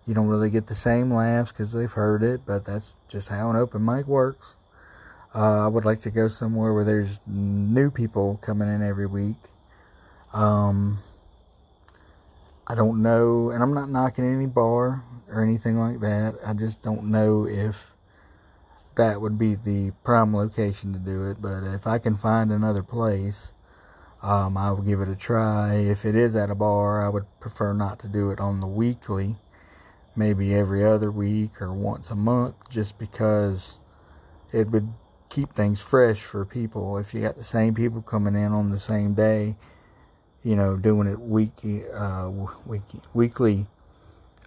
you 0.07 0.13
don't 0.13 0.27
really 0.27 0.49
get 0.49 0.67
the 0.67 0.75
same 0.75 1.13
laughs 1.13 1.51
because 1.51 1.73
they've 1.73 1.91
heard 1.91 2.23
it, 2.23 2.41
but 2.45 2.63
that's 2.63 2.95
just 3.09 3.27
how 3.27 3.49
an 3.49 3.57
open 3.57 3.83
mic 3.83 4.07
works. 4.07 4.55
Uh, 5.35 5.65
I 5.65 5.67
would 5.67 5.83
like 5.83 5.99
to 6.01 6.09
go 6.09 6.29
somewhere 6.29 6.73
where 6.73 6.85
there's 6.85 7.19
new 7.27 7.91
people 7.91 8.39
coming 8.41 8.73
in 8.73 8.81
every 8.81 9.05
week. 9.05 9.35
Um, 10.33 10.99
I 12.65 12.75
don't 12.75 13.01
know, 13.01 13.49
and 13.49 13.63
I'm 13.63 13.73
not 13.73 13.89
knocking 13.89 14.25
any 14.25 14.45
bar 14.45 15.03
or 15.29 15.41
anything 15.41 15.79
like 15.79 15.99
that. 16.01 16.35
I 16.45 16.53
just 16.53 16.81
don't 16.81 17.05
know 17.05 17.47
if 17.47 17.87
that 18.95 19.21
would 19.21 19.37
be 19.37 19.55
the 19.55 19.91
prime 20.03 20.35
location 20.35 20.93
to 20.93 20.99
do 20.99 21.29
it. 21.29 21.41
But 21.41 21.63
if 21.63 21.87
I 21.87 21.99
can 21.99 22.17
find 22.17 22.51
another 22.51 22.83
place, 22.83 23.51
um, 24.21 24.57
I 24.57 24.71
will 24.71 24.81
give 24.81 25.01
it 25.01 25.09
a 25.09 25.15
try. 25.15 25.75
If 25.75 26.05
it 26.05 26.15
is 26.15 26.35
at 26.35 26.49
a 26.49 26.55
bar, 26.55 27.05
I 27.05 27.09
would 27.09 27.25
prefer 27.39 27.73
not 27.73 27.99
to 27.99 28.07
do 28.07 28.31
it 28.31 28.39
on 28.39 28.59
the 28.59 28.67
weekly 28.67 29.37
maybe 30.17 30.55
every 30.55 30.83
other 30.83 31.11
week 31.11 31.61
or 31.61 31.71
once 31.71 32.09
a 32.09 32.15
month 32.15 32.55
just 32.69 32.97
because 32.97 33.77
it 34.51 34.69
would 34.71 34.91
keep 35.29 35.53
things 35.53 35.79
fresh 35.79 36.21
for 36.21 36.43
people. 36.43 36.97
If 36.97 37.13
you 37.13 37.21
got 37.21 37.37
the 37.37 37.43
same 37.43 37.75
people 37.75 38.01
coming 38.01 38.35
in 38.35 38.51
on 38.51 38.71
the 38.71 38.79
same 38.79 39.13
day, 39.13 39.55
you 40.43 40.56
know, 40.56 40.78
doing 40.78 41.08
it 41.08 41.19
weekly, 41.19 41.89
uh, 41.89 42.30
weekly, 42.65 43.02
weekly, 43.13 43.67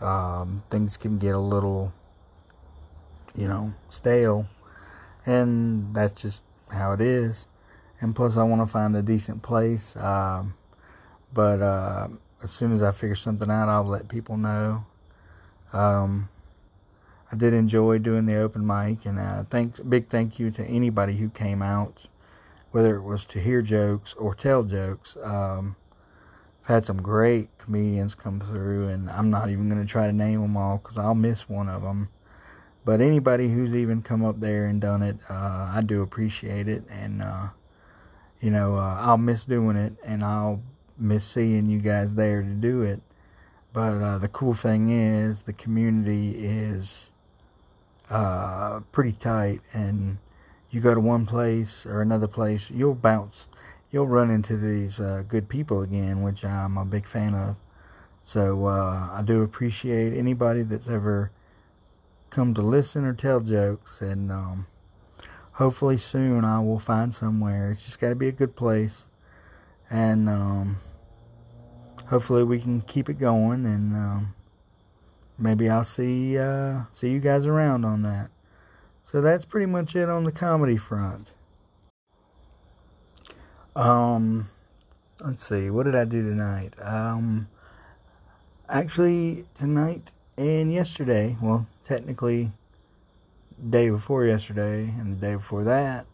um, 0.00 0.62
things 0.70 0.96
can 0.96 1.18
get 1.18 1.34
a 1.34 1.38
little, 1.38 1.92
you 3.34 3.48
know, 3.48 3.74
stale. 3.88 4.46
And 5.26 5.94
that's 5.94 6.20
just 6.20 6.42
how 6.68 6.92
it 6.92 7.00
is. 7.00 7.46
And 8.00 8.16
plus, 8.16 8.36
I 8.36 8.42
want 8.44 8.62
to 8.62 8.66
find 8.66 8.96
a 8.96 9.02
decent 9.02 9.42
place. 9.42 9.94
Um, 9.96 10.54
but 11.32 11.60
uh, 11.60 12.08
as 12.42 12.50
soon 12.50 12.72
as 12.72 12.82
I 12.82 12.92
figure 12.92 13.16
something 13.16 13.50
out, 13.50 13.68
I'll 13.68 13.84
let 13.84 14.08
people 14.08 14.36
know. 14.36 14.86
Um, 15.72 16.28
I 17.30 17.36
did 17.36 17.54
enjoy 17.54 17.98
doing 17.98 18.26
the 18.26 18.36
open 18.36 18.66
mic, 18.66 19.06
and 19.06 19.18
uh, 19.18 19.44
thanks, 19.44 19.78
big 19.78 20.08
thank 20.08 20.38
you 20.40 20.50
to 20.52 20.64
anybody 20.64 21.16
who 21.16 21.28
came 21.28 21.62
out, 21.62 22.06
whether 22.72 22.96
it 22.96 23.02
was 23.02 23.24
to 23.26 23.40
hear 23.40 23.62
jokes 23.62 24.14
or 24.14 24.34
tell 24.34 24.64
jokes. 24.64 25.16
Um, 25.22 25.76
had 26.70 26.84
some 26.84 27.02
great 27.02 27.48
comedians 27.58 28.14
come 28.14 28.40
through, 28.40 28.88
and 28.88 29.10
I'm 29.10 29.30
not 29.30 29.50
even 29.50 29.68
going 29.68 29.80
to 29.80 29.86
try 29.86 30.06
to 30.06 30.12
name 30.12 30.40
them 30.40 30.56
all 30.56 30.78
because 30.78 30.98
I'll 30.98 31.14
miss 31.14 31.48
one 31.48 31.68
of 31.68 31.82
them. 31.82 32.08
But 32.84 33.00
anybody 33.00 33.48
who's 33.48 33.74
even 33.74 34.02
come 34.02 34.24
up 34.24 34.40
there 34.40 34.66
and 34.66 34.80
done 34.80 35.02
it, 35.02 35.16
uh, 35.28 35.72
I 35.74 35.82
do 35.84 36.02
appreciate 36.02 36.68
it, 36.68 36.84
and 36.88 37.22
uh, 37.22 37.48
you 38.40 38.50
know 38.50 38.76
uh, 38.76 38.96
I'll 39.00 39.18
miss 39.18 39.44
doing 39.44 39.76
it, 39.76 39.94
and 40.04 40.24
I'll 40.24 40.62
miss 40.96 41.24
seeing 41.24 41.68
you 41.68 41.80
guys 41.80 42.14
there 42.14 42.40
to 42.40 42.48
do 42.48 42.82
it. 42.82 43.00
But 43.72 44.00
uh, 44.00 44.18
the 44.18 44.28
cool 44.28 44.54
thing 44.54 44.90
is 44.90 45.42
the 45.42 45.52
community 45.52 46.30
is 46.30 47.10
uh, 48.08 48.80
pretty 48.92 49.12
tight, 49.12 49.60
and 49.72 50.18
you 50.70 50.80
go 50.80 50.94
to 50.94 51.00
one 51.00 51.26
place 51.26 51.84
or 51.84 52.00
another 52.00 52.28
place, 52.28 52.70
you'll 52.70 52.94
bounce, 52.94 53.48
you'll 53.90 54.06
run 54.06 54.30
into 54.30 54.56
these 54.56 55.00
uh, 55.00 55.22
good 55.28 55.48
people 55.48 55.82
again, 55.82 56.22
which 56.22 56.44
I'm 56.44 56.78
a 56.78 56.84
big 56.84 57.06
fan 57.06 57.34
of. 57.34 57.56
So 58.24 58.66
uh, 58.66 59.08
I 59.12 59.22
do 59.24 59.42
appreciate 59.42 60.16
anybody 60.16 60.62
that's 60.62 60.88
ever 60.88 61.30
come 62.30 62.54
to 62.54 62.62
listen 62.62 63.04
or 63.04 63.14
tell 63.14 63.40
jokes, 63.40 64.00
and 64.00 64.30
um, 64.30 64.66
hopefully 65.52 65.96
soon 65.96 66.44
I 66.44 66.60
will 66.60 66.78
find 66.78 67.14
somewhere. 67.14 67.70
It's 67.70 67.84
just 67.84 67.98
got 67.98 68.10
to 68.10 68.14
be 68.14 68.28
a 68.28 68.32
good 68.32 68.56
place, 68.56 69.04
and. 69.90 70.28
Um, 70.28 70.76
hopefully 72.10 72.42
we 72.42 72.58
can 72.58 72.80
keep 72.82 73.08
it 73.08 73.20
going 73.20 73.64
and 73.64 73.94
um, 73.94 74.34
maybe 75.38 75.70
I'll 75.70 75.84
see 75.84 76.36
uh, 76.36 76.82
see 76.92 77.08
you 77.08 77.20
guys 77.20 77.46
around 77.46 77.84
on 77.84 78.02
that. 78.02 78.30
So 79.04 79.20
that's 79.20 79.44
pretty 79.44 79.66
much 79.66 79.94
it 79.96 80.08
on 80.08 80.24
the 80.24 80.32
comedy 80.32 80.76
front. 80.76 81.28
Um, 83.76 84.48
let's 85.20 85.46
see, 85.46 85.70
what 85.70 85.84
did 85.84 85.94
I 85.94 86.04
do 86.04 86.22
tonight? 86.22 86.74
Um, 86.82 87.48
actually 88.68 89.44
tonight 89.54 90.10
and 90.36 90.72
yesterday, 90.72 91.36
well, 91.40 91.68
technically 91.84 92.50
day 93.68 93.90
before 93.90 94.24
yesterday 94.24 94.92
and 94.98 95.16
the 95.16 95.20
day 95.20 95.34
before 95.34 95.62
that, 95.64 96.06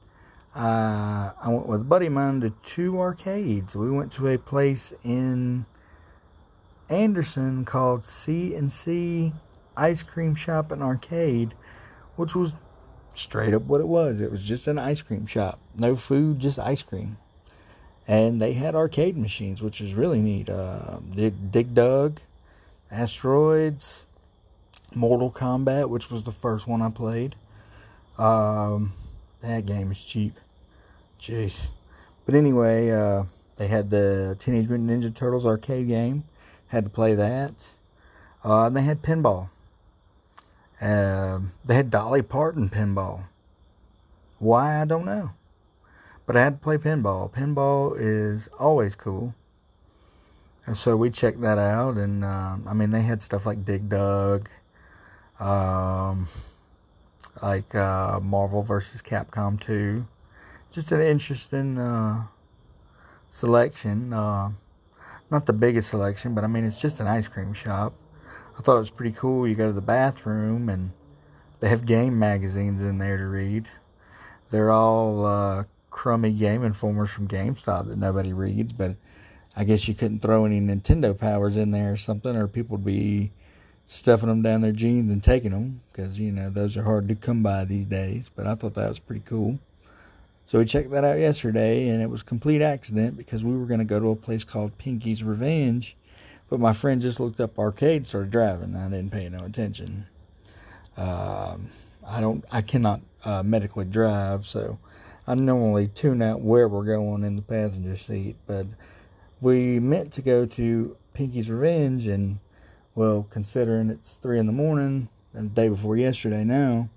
uh, 0.55 1.33
I 1.41 1.49
went 1.49 1.67
with 1.67 1.81
a 1.81 1.85
buddy 1.85 2.07
of 2.07 2.13
mine 2.13 2.41
to 2.43 2.51
two 2.63 3.01
arcades. 3.01 3.75
We 3.75 3.91
went 3.91 4.13
to 4.13 4.29
a 4.29 4.39
place 4.39 4.93
in 5.03 5.65
Anderson 6.91 7.65
called 7.65 8.05
C&C 8.05 9.33
Ice 9.77 10.03
Cream 10.03 10.35
Shop 10.35 10.73
and 10.73 10.83
Arcade, 10.83 11.55
which 12.17 12.35
was 12.35 12.53
straight 13.13 13.55
up 13.55 13.63
what 13.63 13.81
it 13.81 13.89
was. 13.89 14.21
It 14.21 14.31
was 14.31 14.43
just 14.43 14.67
an 14.67 14.79
ice 14.79 15.01
cream 15.01 15.27
shop. 15.27 15.59
No 15.75 15.97
food, 15.97 16.39
just 16.39 16.59
ice 16.59 16.83
cream. 16.83 17.17
And 18.09 18.41
they 18.41 18.53
had 18.53 18.75
arcade 18.75 19.17
machines, 19.17 19.61
which 19.61 19.81
was 19.81 19.95
really 19.95 20.21
neat. 20.21 20.49
Uh, 20.49 20.99
Dig, 21.15 21.51
Dig 21.51 21.75
Dug, 21.75 22.21
Asteroids, 22.91 24.07
Mortal 24.95 25.31
Kombat, 25.31 25.89
which 25.89 26.11
was 26.11 26.23
the 26.23 26.33
first 26.33 26.69
one 26.69 26.83
I 26.83 26.91
played. 26.91 27.35
Um, 28.17 28.93
that 29.43 29.67
game 29.67 29.91
is 29.91 30.03
cheap. 30.03 30.39
Jeez. 31.21 31.71
But 32.25 32.35
anyway, 32.35 32.91
uh, 32.91 33.25
they 33.57 33.67
had 33.67 33.91
the 33.91 34.37
Teenage 34.39 34.69
Mutant 34.69 34.91
Ninja 34.91 35.15
Turtles 35.15 35.45
arcade 35.45 35.89
game 35.89 36.25
had 36.69 36.85
to 36.85 36.91
play 36.91 37.15
that. 37.15 37.69
Uh, 38.45 38.69
they 38.69 38.83
had 38.83 39.03
pinball. 39.03 39.49
Uh, 40.81 41.41
they 41.65 41.75
had 41.75 41.91
Dolly 41.91 42.23
Parton 42.23 42.69
pinball. 42.69 43.25
Why, 44.39 44.81
I 44.81 44.85
don't 44.85 45.07
know. 45.07 45.31
But 46.27 46.37
I 46.37 46.43
had 46.43 46.55
to 46.55 46.59
play 46.59 46.77
pinball. 46.77 47.31
Pinball 47.31 47.97
is 47.99 48.49
always 48.59 48.97
cool. 48.97 49.35
And 50.67 50.77
so 50.77 50.97
we 50.97 51.11
checked 51.11 51.41
that 51.43 51.59
out, 51.59 51.97
and 51.97 52.25
um, 52.25 52.67
I 52.67 52.75
mean, 52.75 52.91
they 52.91 53.03
had 53.03 53.23
stuff 53.23 53.47
like 53.47 53.65
Dig 53.65 53.89
Dug, 53.89 54.49
um, 55.39 56.27
like 57.41 57.73
uh, 57.73 58.19
Marvel 58.19 58.65
versus 58.65 59.01
Capcom 59.01 59.61
2. 59.61 60.05
Just 60.73 60.91
an 60.91 61.01
interesting 61.01 61.79
uh, 61.79 62.25
selection. 63.31 64.13
Uh, 64.13 64.51
not 65.31 65.47
the 65.47 65.53
biggest 65.53 65.91
selection, 65.91 66.35
but 66.35 66.43
I 66.43 66.49
mean, 66.49 66.65
it's 66.65 66.81
just 66.81 66.99
an 66.99 67.07
ice 67.07 67.29
cream 67.29 67.55
shop. 67.55 67.95
I 68.59 68.63
thought 68.63 68.77
it 68.77 68.81
was 68.81 68.91
pretty 68.91 69.15
cool. 69.17 69.47
You 69.47 69.55
go 69.55 69.69
to 69.69 69.73
the 69.73 69.81
bathroom, 69.81 70.69
and 70.69 70.91
they 71.61 71.69
have 71.69 71.87
game 71.87 72.19
magazines 72.19 72.83
in 72.83 72.99
there 72.99 73.19
to 73.19 73.27
read. 73.27 73.69
They're 74.51 74.73
all 74.73 75.25
uh, 75.25 75.65
crummy 76.07 76.31
game 76.31 76.63
informers 76.63 77.11
from 77.11 77.27
GameStop 77.27 77.89
that 77.89 77.99
nobody 77.99 78.33
reads, 78.33 78.73
but 78.73 78.95
I 79.57 79.65
guess 79.65 79.89
you 79.89 79.95
couldn't 79.95 80.21
throw 80.21 80.45
any 80.45 80.61
Nintendo 80.61 81.19
powers 81.19 81.57
in 81.57 81.73
there 81.73 81.95
or 81.95 81.97
something, 81.97 82.37
or 82.37 82.47
people 82.47 82.77
would 82.77 82.87
be 82.87 83.33
stuffing 83.87 84.29
them 84.29 84.41
down 84.41 84.61
their 84.61 84.71
jeans 84.71 85.13
and 85.13 85.21
taking 85.21 85.51
them 85.51 85.81
because 85.91 86.17
you 86.17 86.31
know 86.31 86.49
those 86.49 86.77
are 86.77 86.85
hard 86.85 87.09
to 87.09 87.17
come 87.17 87.43
by 87.43 87.65
these 87.65 87.87
days. 87.87 88.31
But 88.33 88.47
I 88.47 88.55
thought 88.55 88.75
that 88.75 88.89
was 88.89 89.01
pretty 89.01 89.25
cool. 89.27 89.59
So 90.45 90.61
we 90.61 90.65
checked 90.65 90.93
that 90.93 91.03
out 91.03 91.19
yesterday, 91.19 91.89
and 91.89 92.01
it 92.01 92.09
was 92.09 92.23
complete 92.23 92.63
accident 92.63 93.17
because 93.17 93.43
we 93.43 93.59
were 93.59 93.67
going 93.67 93.81
to 93.81 93.85
go 93.85 93.99
to 93.99 94.11
a 94.11 94.15
place 94.15 94.45
called 94.45 94.79
Pinky's 94.79 95.25
Revenge, 95.25 95.97
but 96.49 96.61
my 96.61 96.73
friend 96.73 97.03
just 97.03 97.19
looked 97.19 97.41
up 97.41 97.59
arcade 97.59 97.97
and 97.97 98.07
started 98.07 98.31
driving. 98.31 98.77
I 98.77 98.89
didn't 98.89 99.11
pay 99.11 99.29
no 99.29 99.45
attention. 99.45 100.07
Um, 100.97 101.69
I 102.07 102.21
don't. 102.21 102.45
I 102.53 102.61
cannot 102.61 103.01
uh, 103.25 103.43
medically 103.43 103.87
drive, 103.87 104.47
so 104.47 104.79
I 105.29 105.35
normally 105.35 105.89
tune 105.89 106.23
out 106.23 106.41
where 106.41 106.69
we're 106.69 106.85
going 106.85 107.25
in 107.25 107.35
the 107.35 107.43
passenger 107.43 107.97
seat, 107.97 108.37
but 108.47 108.67
we 109.41 109.81
meant 109.81 110.13
to 110.13 110.23
go 110.23 110.47
to 110.47 110.97
Pinky's 111.15 111.51
Revenge, 111.51 112.07
and 112.07 112.39
well, 112.95 113.27
considering 113.29 113.91
it's 113.91 114.15
three 114.15 114.39
in 114.39 114.47
the 114.47 114.53
morning 114.53 115.09
and 115.35 115.51
the 115.51 115.55
day 115.55 115.69
before 115.69 115.97
yesterday 115.97 116.45
now, 116.45 116.89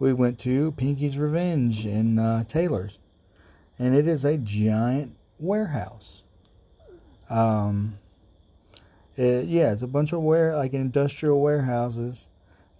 we 0.00 0.12
went 0.12 0.40
to 0.40 0.72
Pinky's 0.72 1.16
Revenge 1.16 1.86
in 1.86 2.18
uh, 2.18 2.42
Taylor's, 2.44 2.98
and 3.78 3.94
it 3.94 4.08
is 4.08 4.24
a 4.24 4.36
giant 4.36 5.14
warehouse. 5.38 6.22
Um, 7.28 7.98
it, 9.16 9.46
yeah, 9.46 9.72
it's 9.72 9.82
a 9.82 9.86
bunch 9.86 10.12
of 10.12 10.22
ware 10.22 10.56
like 10.56 10.72
industrial 10.72 11.40
warehouses 11.40 12.28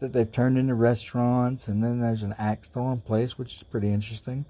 that 0.01 0.13
they've 0.13 0.33
turned 0.33 0.59
into 0.59 0.75
restaurants, 0.75 1.69
and 1.69 1.81
then 1.81 2.01
there's 2.01 2.25
an 2.25 2.35
axe 2.39 2.71
throwing 2.71 3.01
place, 3.01 3.39
which 3.39 3.55
is 3.55 3.63
pretty 3.63 3.93
interesting. 3.93 4.45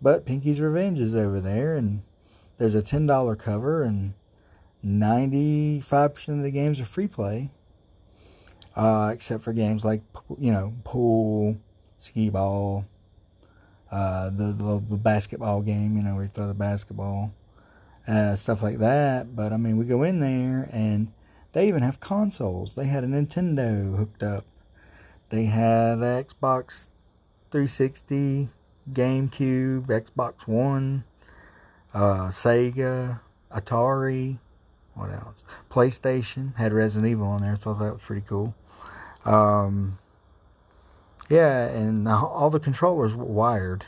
But 0.00 0.24
Pinky's 0.24 0.60
Revenge 0.60 1.00
is 1.00 1.14
over 1.14 1.40
there, 1.40 1.76
and 1.76 2.02
there's 2.58 2.74
a 2.74 2.82
$10 2.82 3.38
cover, 3.38 3.82
and 3.82 4.14
95% 4.84 6.28
of 6.28 6.42
the 6.42 6.50
games 6.50 6.80
are 6.80 6.84
free 6.84 7.08
play, 7.08 7.50
uh, 8.76 9.10
except 9.12 9.42
for 9.42 9.52
games 9.52 9.84
like, 9.84 10.02
you 10.38 10.52
know, 10.52 10.72
pool, 10.84 11.56
skee 11.96 12.30
ball, 12.30 12.84
uh, 13.90 14.30
the, 14.30 14.52
the, 14.52 14.82
the, 14.88 14.96
basketball 14.96 15.62
game, 15.62 15.96
you 15.96 16.02
know, 16.02 16.14
where 16.14 16.24
you 16.24 16.30
throw 16.30 16.46
the 16.46 16.54
basketball, 16.54 17.32
uh, 18.06 18.36
stuff 18.36 18.62
like 18.62 18.78
that. 18.78 19.34
But 19.34 19.52
I 19.52 19.56
mean, 19.56 19.78
we 19.78 19.84
go 19.84 20.04
in 20.04 20.20
there, 20.20 20.68
and 20.72 21.10
they 21.52 21.66
even 21.66 21.82
have 21.82 21.98
consoles. 21.98 22.74
They 22.74 22.86
had 22.86 23.02
a 23.02 23.08
Nintendo 23.08 23.96
hooked 23.96 24.22
up, 24.22 24.44
they 25.30 25.44
had 25.44 25.98
Xbox 25.98 26.86
360, 27.50 28.48
GameCube, 28.92 29.86
Xbox 29.86 30.46
One 30.46 31.04
uh, 31.94 32.28
Sega, 32.28 33.20
Atari, 33.52 34.38
what 34.94 35.10
else? 35.10 35.42
PlayStation 35.70 36.54
had 36.56 36.72
Resident 36.72 37.10
Evil 37.10 37.28
on 37.28 37.42
there. 37.42 37.56
Thought 37.56 37.78
that 37.78 37.92
was 37.92 38.02
pretty 38.02 38.24
cool. 38.26 38.54
Um, 39.24 39.98
yeah, 41.28 41.66
and 41.66 42.08
all 42.08 42.50
the 42.50 42.60
controllers 42.60 43.14
were 43.14 43.24
wired. 43.24 43.84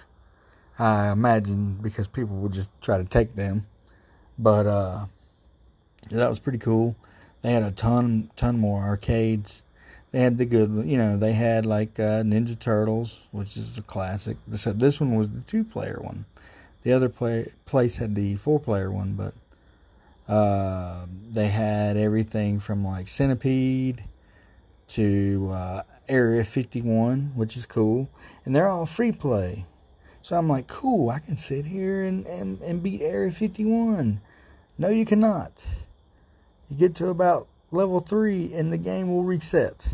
I 0.78 1.10
imagine 1.10 1.78
because 1.82 2.08
people 2.08 2.36
would 2.36 2.52
just 2.52 2.70
try 2.80 2.96
to 2.98 3.04
take 3.04 3.34
them, 3.34 3.66
but 4.38 4.66
uh, 4.66 5.06
that 6.10 6.28
was 6.28 6.38
pretty 6.38 6.58
cool. 6.58 6.96
They 7.42 7.52
had 7.52 7.62
a 7.62 7.70
ton, 7.70 8.30
ton 8.36 8.58
more 8.58 8.82
arcades. 8.82 9.62
They 10.12 10.20
had 10.20 10.38
the 10.38 10.44
good, 10.44 10.84
you 10.86 10.98
know. 10.98 11.16
They 11.16 11.32
had 11.32 11.64
like 11.64 12.00
uh, 12.00 12.22
Ninja 12.22 12.58
Turtles, 12.58 13.20
which 13.30 13.56
is 13.56 13.78
a 13.78 13.82
classic. 13.82 14.36
This 14.46 14.64
this 14.64 15.00
one 15.00 15.14
was 15.14 15.30
the 15.30 15.40
two 15.40 15.62
player 15.62 15.98
one. 16.00 16.24
The 16.82 16.92
other 16.92 17.08
play, 17.08 17.52
place 17.66 17.96
had 17.96 18.14
the 18.14 18.36
four 18.36 18.58
player 18.58 18.90
one, 18.90 19.12
but 19.12 19.34
uh, 20.32 21.06
they 21.30 21.48
had 21.48 21.96
everything 21.96 22.58
from 22.58 22.84
like 22.84 23.06
Centipede 23.06 24.02
to 24.88 25.50
uh, 25.52 25.82
Area 26.08 26.44
51, 26.44 27.32
which 27.34 27.56
is 27.56 27.66
cool. 27.66 28.08
And 28.44 28.54
they're 28.54 28.68
all 28.68 28.86
free 28.86 29.12
play. 29.12 29.64
So 30.22 30.36
I'm 30.36 30.48
like, 30.48 30.66
cool, 30.66 31.10
I 31.10 31.18
can 31.18 31.36
sit 31.36 31.64
here 31.64 32.04
and, 32.04 32.26
and, 32.26 32.60
and 32.62 32.82
beat 32.82 33.02
Area 33.02 33.30
51. 33.30 34.20
No, 34.78 34.88
you 34.88 35.04
cannot. 35.04 35.64
You 36.68 36.76
get 36.76 36.94
to 36.96 37.08
about 37.08 37.46
level 37.70 38.00
3 38.00 38.52
and 38.54 38.72
the 38.72 38.78
game 38.78 39.09
will 39.09 39.22
reset, 39.22 39.88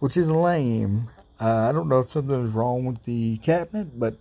which 0.00 0.16
is 0.16 0.30
lame. 0.30 1.08
Uh, 1.40 1.68
I 1.68 1.72
don't 1.72 1.88
know 1.88 2.00
if 2.00 2.10
something 2.10 2.44
is 2.44 2.50
wrong 2.50 2.84
with 2.84 3.04
the 3.04 3.38
cabinet, 3.38 3.98
but 3.98 4.16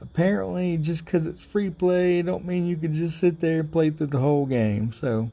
apparently 0.00 0.76
just 0.76 1.04
because 1.04 1.26
it's 1.26 1.40
free 1.40 1.70
play 1.70 2.20
don't 2.22 2.44
mean 2.44 2.66
you 2.66 2.76
can 2.76 2.92
just 2.92 3.18
sit 3.18 3.40
there 3.40 3.60
and 3.60 3.72
play 3.72 3.90
through 3.90 4.08
the 4.08 4.18
whole 4.18 4.46
game. 4.46 4.92
So 4.92 5.30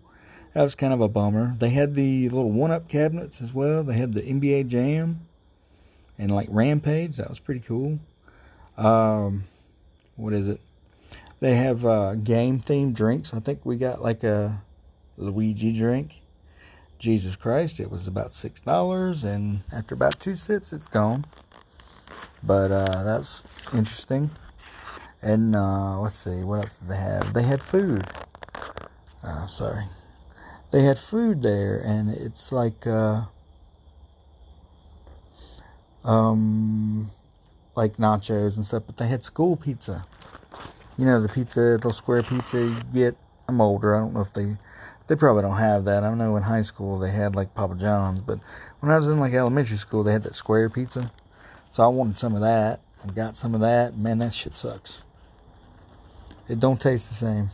that 0.53 0.63
was 0.63 0.75
kind 0.75 0.93
of 0.93 1.01
a 1.01 1.07
bummer. 1.07 1.55
They 1.57 1.69
had 1.69 1.95
the 1.95 2.29
little 2.29 2.51
one-up 2.51 2.87
cabinets 2.87 3.41
as 3.41 3.53
well. 3.53 3.83
They 3.83 3.97
had 3.97 4.13
the 4.13 4.21
nba 4.21 4.67
jam 4.67 5.21
and 6.19 6.29
like 6.29 6.47
rampage. 6.51 7.17
That 7.17 7.29
was 7.29 7.39
pretty 7.39 7.61
cool. 7.61 7.99
Um, 8.77 9.45
what 10.15 10.33
is 10.33 10.47
it? 10.47 10.61
They 11.39 11.55
have 11.55 11.83
uh, 11.83 12.15
game 12.15 12.59
themed 12.59 12.93
drinks. 12.93 13.33
I 13.33 13.39
think 13.39 13.65
we 13.65 13.75
got 13.75 14.01
like 14.03 14.23
a 14.23 14.61
luigi 15.21 15.71
drink 15.71 16.21
jesus 16.99 17.35
christ 17.35 17.79
it 17.79 17.89
was 17.89 18.07
about 18.07 18.33
six 18.33 18.61
dollars 18.61 19.23
and 19.23 19.61
after 19.71 19.95
about 19.95 20.19
two 20.19 20.35
sips 20.35 20.73
it's 20.73 20.87
gone 20.87 21.25
but 22.43 22.71
uh, 22.71 23.03
that's 23.03 23.43
interesting 23.73 24.29
and 25.21 25.55
uh, 25.55 25.99
let's 25.99 26.15
see, 26.15 26.43
what 26.43 26.65
else 26.65 26.77
did 26.79 26.89
they 26.89 26.97
have? 26.97 27.33
They 27.33 27.43
had 27.43 27.61
food. 27.61 28.07
Uh, 29.23 29.45
sorry. 29.47 29.85
They 30.71 30.81
had 30.81 30.97
food 30.97 31.43
there, 31.43 31.79
and 31.85 32.09
it's 32.09 32.51
like, 32.51 32.87
uh, 32.87 33.23
um, 36.03 37.11
like 37.75 37.97
nachos 37.97 38.55
and 38.55 38.65
stuff, 38.65 38.83
but 38.87 38.97
they 38.97 39.07
had 39.07 39.23
school 39.23 39.55
pizza. 39.55 40.05
You 40.97 41.05
know, 41.05 41.21
the 41.21 41.29
pizza, 41.29 41.77
the 41.79 41.91
square 41.91 42.23
pizza 42.23 42.57
you 42.57 42.75
get. 42.93 43.15
I'm 43.47 43.61
older. 43.61 43.95
I 43.95 43.99
don't 43.99 44.13
know 44.13 44.21
if 44.21 44.33
they, 44.33 44.57
they 45.11 45.17
probably 45.17 45.41
don't 45.41 45.57
have 45.57 45.83
that. 45.85 46.05
I 46.05 46.13
know 46.13 46.37
in 46.37 46.43
high 46.43 46.61
school 46.61 46.97
they 46.97 47.11
had 47.11 47.35
like 47.35 47.53
Papa 47.53 47.75
John's, 47.75 48.21
but 48.21 48.39
when 48.79 48.91
I 48.91 48.97
was 48.97 49.09
in 49.09 49.19
like 49.19 49.33
elementary 49.33 49.77
school, 49.77 50.03
they 50.03 50.13
had 50.13 50.23
that 50.23 50.35
square 50.35 50.69
pizza. 50.69 51.11
So 51.71 51.83
I 51.83 51.87
wanted 51.87 52.17
some 52.17 52.33
of 52.33 52.41
that. 52.41 52.79
I 53.03 53.11
got 53.11 53.35
some 53.35 53.53
of 53.53 53.61
that. 53.61 53.97
Man, 53.97 54.19
that 54.19 54.33
shit 54.33 54.55
sucks 54.55 55.01
it 56.51 56.59
don't 56.59 56.81
taste 56.81 57.07
the 57.07 57.15
same. 57.15 57.49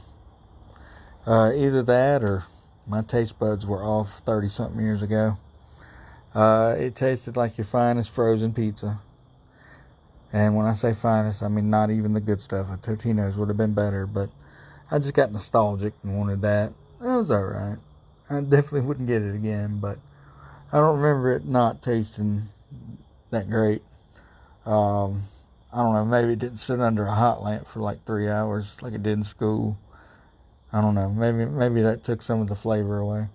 Uh, 1.26 1.52
either 1.56 1.84
that 1.84 2.24
or 2.24 2.46
my 2.88 3.04
taste 3.04 3.38
buds 3.38 3.66
were 3.66 3.84
off 3.84 4.20
30 4.20 4.50
something 4.50 4.82
years 4.82 5.04
ago. 5.04 5.38
Uh, 6.34 6.76
it 6.78 6.96
tasted 6.96 7.38
like 7.38 7.58
your 7.58 7.66
finest 7.66 8.10
frozen 8.10 8.54
pizza. 8.54 9.00
And 10.34 10.56
when 10.56 10.66
I 10.66 10.74
say 10.74 10.94
finest, 10.94 11.44
I 11.44 11.48
mean 11.48 11.70
not 11.70 11.92
even 11.92 12.14
the 12.14 12.20
good 12.20 12.42
stuff. 12.42 12.72
A 12.72 12.78
Totino's 12.78 13.38
would 13.38 13.50
have 13.50 13.58
been 13.58 13.74
better, 13.74 14.08
but 14.08 14.30
I 14.90 14.98
just 14.98 15.14
got 15.14 15.32
nostalgic 15.32 15.94
and 16.04 16.18
wanted 16.18 16.42
that. 16.42 16.74
That 17.00 17.16
was 17.18 17.32
alright. 17.32 17.78
I 18.30 18.42
definitely 18.42 18.82
wouldn't 18.82 19.08
get 19.08 19.22
it 19.22 19.36
again, 19.36 19.78
but 19.80 20.00
I 20.72 20.78
don't 20.78 21.00
remember 21.00 21.32
it 21.34 21.46
not 21.46 21.82
tasting 21.82 22.50
that 23.30 23.50
great. 23.50 23.84
Um, 24.66 25.24
I 25.72 25.78
don't 25.78 25.94
know, 25.94 26.06
maybe 26.06 26.34
it 26.34 26.40
didn't 26.40 26.58
sit 26.58 26.82
under 26.82 27.04
a 27.06 27.14
hot 27.14 27.44
lamp 27.44 27.68
for 27.68 27.80
like 27.80 28.06
three 28.06 28.30
hours 28.30 28.82
like 28.82 28.94
it 28.94 29.04
did 29.04 29.14
in 29.14 29.24
school. 29.24 29.78
I 30.72 30.82
don't 30.82 30.96
know. 30.96 31.10
Maybe 31.10 31.46
maybe 31.46 31.82
that 31.82 32.04
took 32.04 32.22
some 32.22 32.42
of 32.42 32.48
the 32.48 32.56
flavor 32.56 33.00
away. 33.00 33.28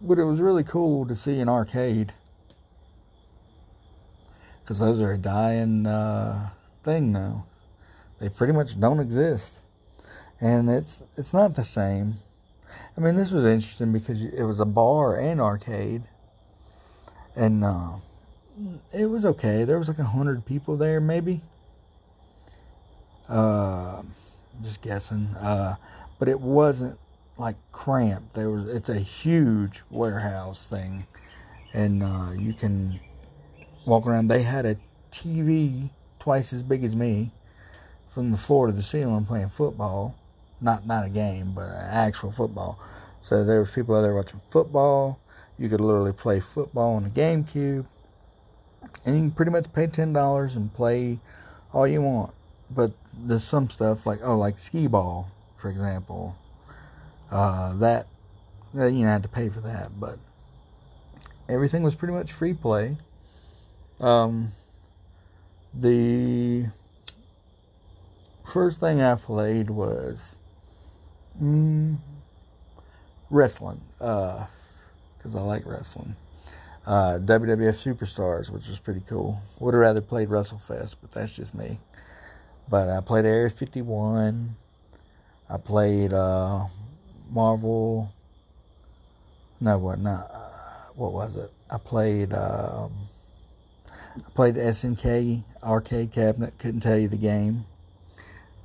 But 0.00 0.18
it 0.18 0.24
was 0.24 0.40
really 0.40 0.64
cool 0.64 1.06
to 1.06 1.14
see 1.14 1.38
an 1.38 1.48
arcade. 1.48 2.12
Because 4.60 4.80
those 4.80 5.00
are 5.00 5.12
a 5.12 5.18
dying 5.18 5.86
uh, 5.86 6.50
thing 6.82 7.12
now. 7.12 7.46
They 8.18 8.28
pretty 8.28 8.52
much 8.52 8.78
don't 8.80 8.98
exist. 8.98 9.61
And 10.42 10.68
it's 10.68 11.04
it's 11.16 11.32
not 11.32 11.54
the 11.54 11.64
same. 11.64 12.16
I 12.96 13.00
mean, 13.00 13.14
this 13.14 13.30
was 13.30 13.44
interesting 13.44 13.92
because 13.92 14.22
it 14.22 14.42
was 14.42 14.58
a 14.58 14.64
bar 14.64 15.16
and 15.16 15.40
arcade. 15.40 16.02
And 17.36 17.64
uh, 17.64 17.92
it 18.92 19.06
was 19.06 19.24
okay. 19.24 19.62
There 19.62 19.78
was 19.78 19.86
like 19.86 20.00
a 20.00 20.04
hundred 20.04 20.44
people 20.44 20.76
there, 20.76 21.00
maybe. 21.00 21.42
Uh, 23.28 24.02
just 24.64 24.82
guessing. 24.82 25.28
Uh, 25.38 25.76
but 26.18 26.28
it 26.28 26.40
wasn't 26.40 26.98
like 27.38 27.56
cramped. 27.70 28.34
There 28.34 28.50
was 28.50 28.66
it's 28.66 28.88
a 28.88 28.98
huge 28.98 29.82
warehouse 29.90 30.66
thing, 30.66 31.06
and 31.72 32.02
uh, 32.02 32.32
you 32.36 32.52
can 32.52 32.98
walk 33.86 34.08
around. 34.08 34.26
They 34.26 34.42
had 34.42 34.66
a 34.66 34.76
TV 35.12 35.90
twice 36.18 36.52
as 36.52 36.64
big 36.64 36.82
as 36.82 36.96
me 36.96 37.30
from 38.08 38.32
the 38.32 38.36
floor 38.36 38.66
to 38.66 38.72
the 38.72 38.82
ceiling 38.82 39.24
playing 39.24 39.48
football. 39.48 40.16
Not 40.62 40.86
not 40.86 41.04
a 41.04 41.10
game, 41.10 41.52
but 41.52 41.68
actual 41.68 42.30
football. 42.30 42.78
So 43.20 43.44
there 43.44 43.60
was 43.60 43.70
people 43.70 43.96
out 43.96 44.02
there 44.02 44.14
watching 44.14 44.40
football. 44.48 45.18
You 45.58 45.68
could 45.68 45.80
literally 45.80 46.12
play 46.12 46.40
football 46.40 46.94
on 46.94 47.04
the 47.04 47.10
GameCube, 47.10 47.84
and 49.04 49.14
you 49.16 49.22
can 49.22 49.30
pretty 49.32 49.50
much 49.50 49.72
pay 49.72 49.88
ten 49.88 50.12
dollars 50.12 50.54
and 50.54 50.72
play 50.72 51.18
all 51.72 51.86
you 51.86 52.00
want. 52.00 52.32
But 52.70 52.92
there's 53.12 53.44
some 53.44 53.68
stuff 53.70 54.06
like 54.06 54.20
oh, 54.22 54.38
like 54.38 54.58
skee 54.58 54.86
ball, 54.86 55.30
for 55.56 55.68
example. 55.68 56.36
Uh, 57.30 57.74
that 57.74 58.06
you 58.74 58.80
know, 58.80 59.08
had 59.08 59.22
to 59.22 59.28
pay 59.28 59.48
for 59.48 59.60
that, 59.60 59.98
but 59.98 60.18
everything 61.48 61.82
was 61.82 61.94
pretty 61.94 62.14
much 62.14 62.32
free 62.32 62.54
play. 62.54 62.96
Um, 64.00 64.52
the 65.74 66.66
first 68.52 68.80
thing 68.80 69.00
I 69.00 69.14
played 69.14 69.70
was 69.70 70.36
mm, 71.40 71.96
wrestling, 73.30 73.80
because 73.98 74.46
uh, 75.34 75.38
I 75.38 75.42
like 75.42 75.66
wrestling. 75.66 76.16
Uh, 76.84 77.18
WWF 77.22 77.76
Superstars, 77.76 78.50
which 78.50 78.66
was 78.66 78.80
pretty 78.80 79.02
cool. 79.08 79.40
Would 79.60 79.74
have 79.74 79.80
rather 79.80 80.00
played 80.00 80.28
WrestleFest, 80.28 80.96
but 81.00 81.12
that's 81.12 81.30
just 81.30 81.54
me. 81.54 81.78
But 82.68 82.88
I 82.88 83.00
played 83.00 83.24
Area 83.24 83.50
51. 83.50 84.56
I 85.48 85.56
played 85.58 86.12
uh, 86.12 86.64
Marvel. 87.30 88.12
No, 89.60 89.78
what 89.78 90.00
not? 90.00 90.30
Uh, 90.32 90.48
what 90.96 91.12
was 91.12 91.36
it? 91.36 91.52
I 91.70 91.78
played. 91.78 92.32
Um, 92.32 92.92
I 94.16 94.30
played 94.34 94.56
SNK 94.56 95.44
arcade 95.62 96.12
cabinet. 96.12 96.58
Couldn't 96.58 96.80
tell 96.80 96.98
you 96.98 97.08
the 97.08 97.16
game, 97.16 97.64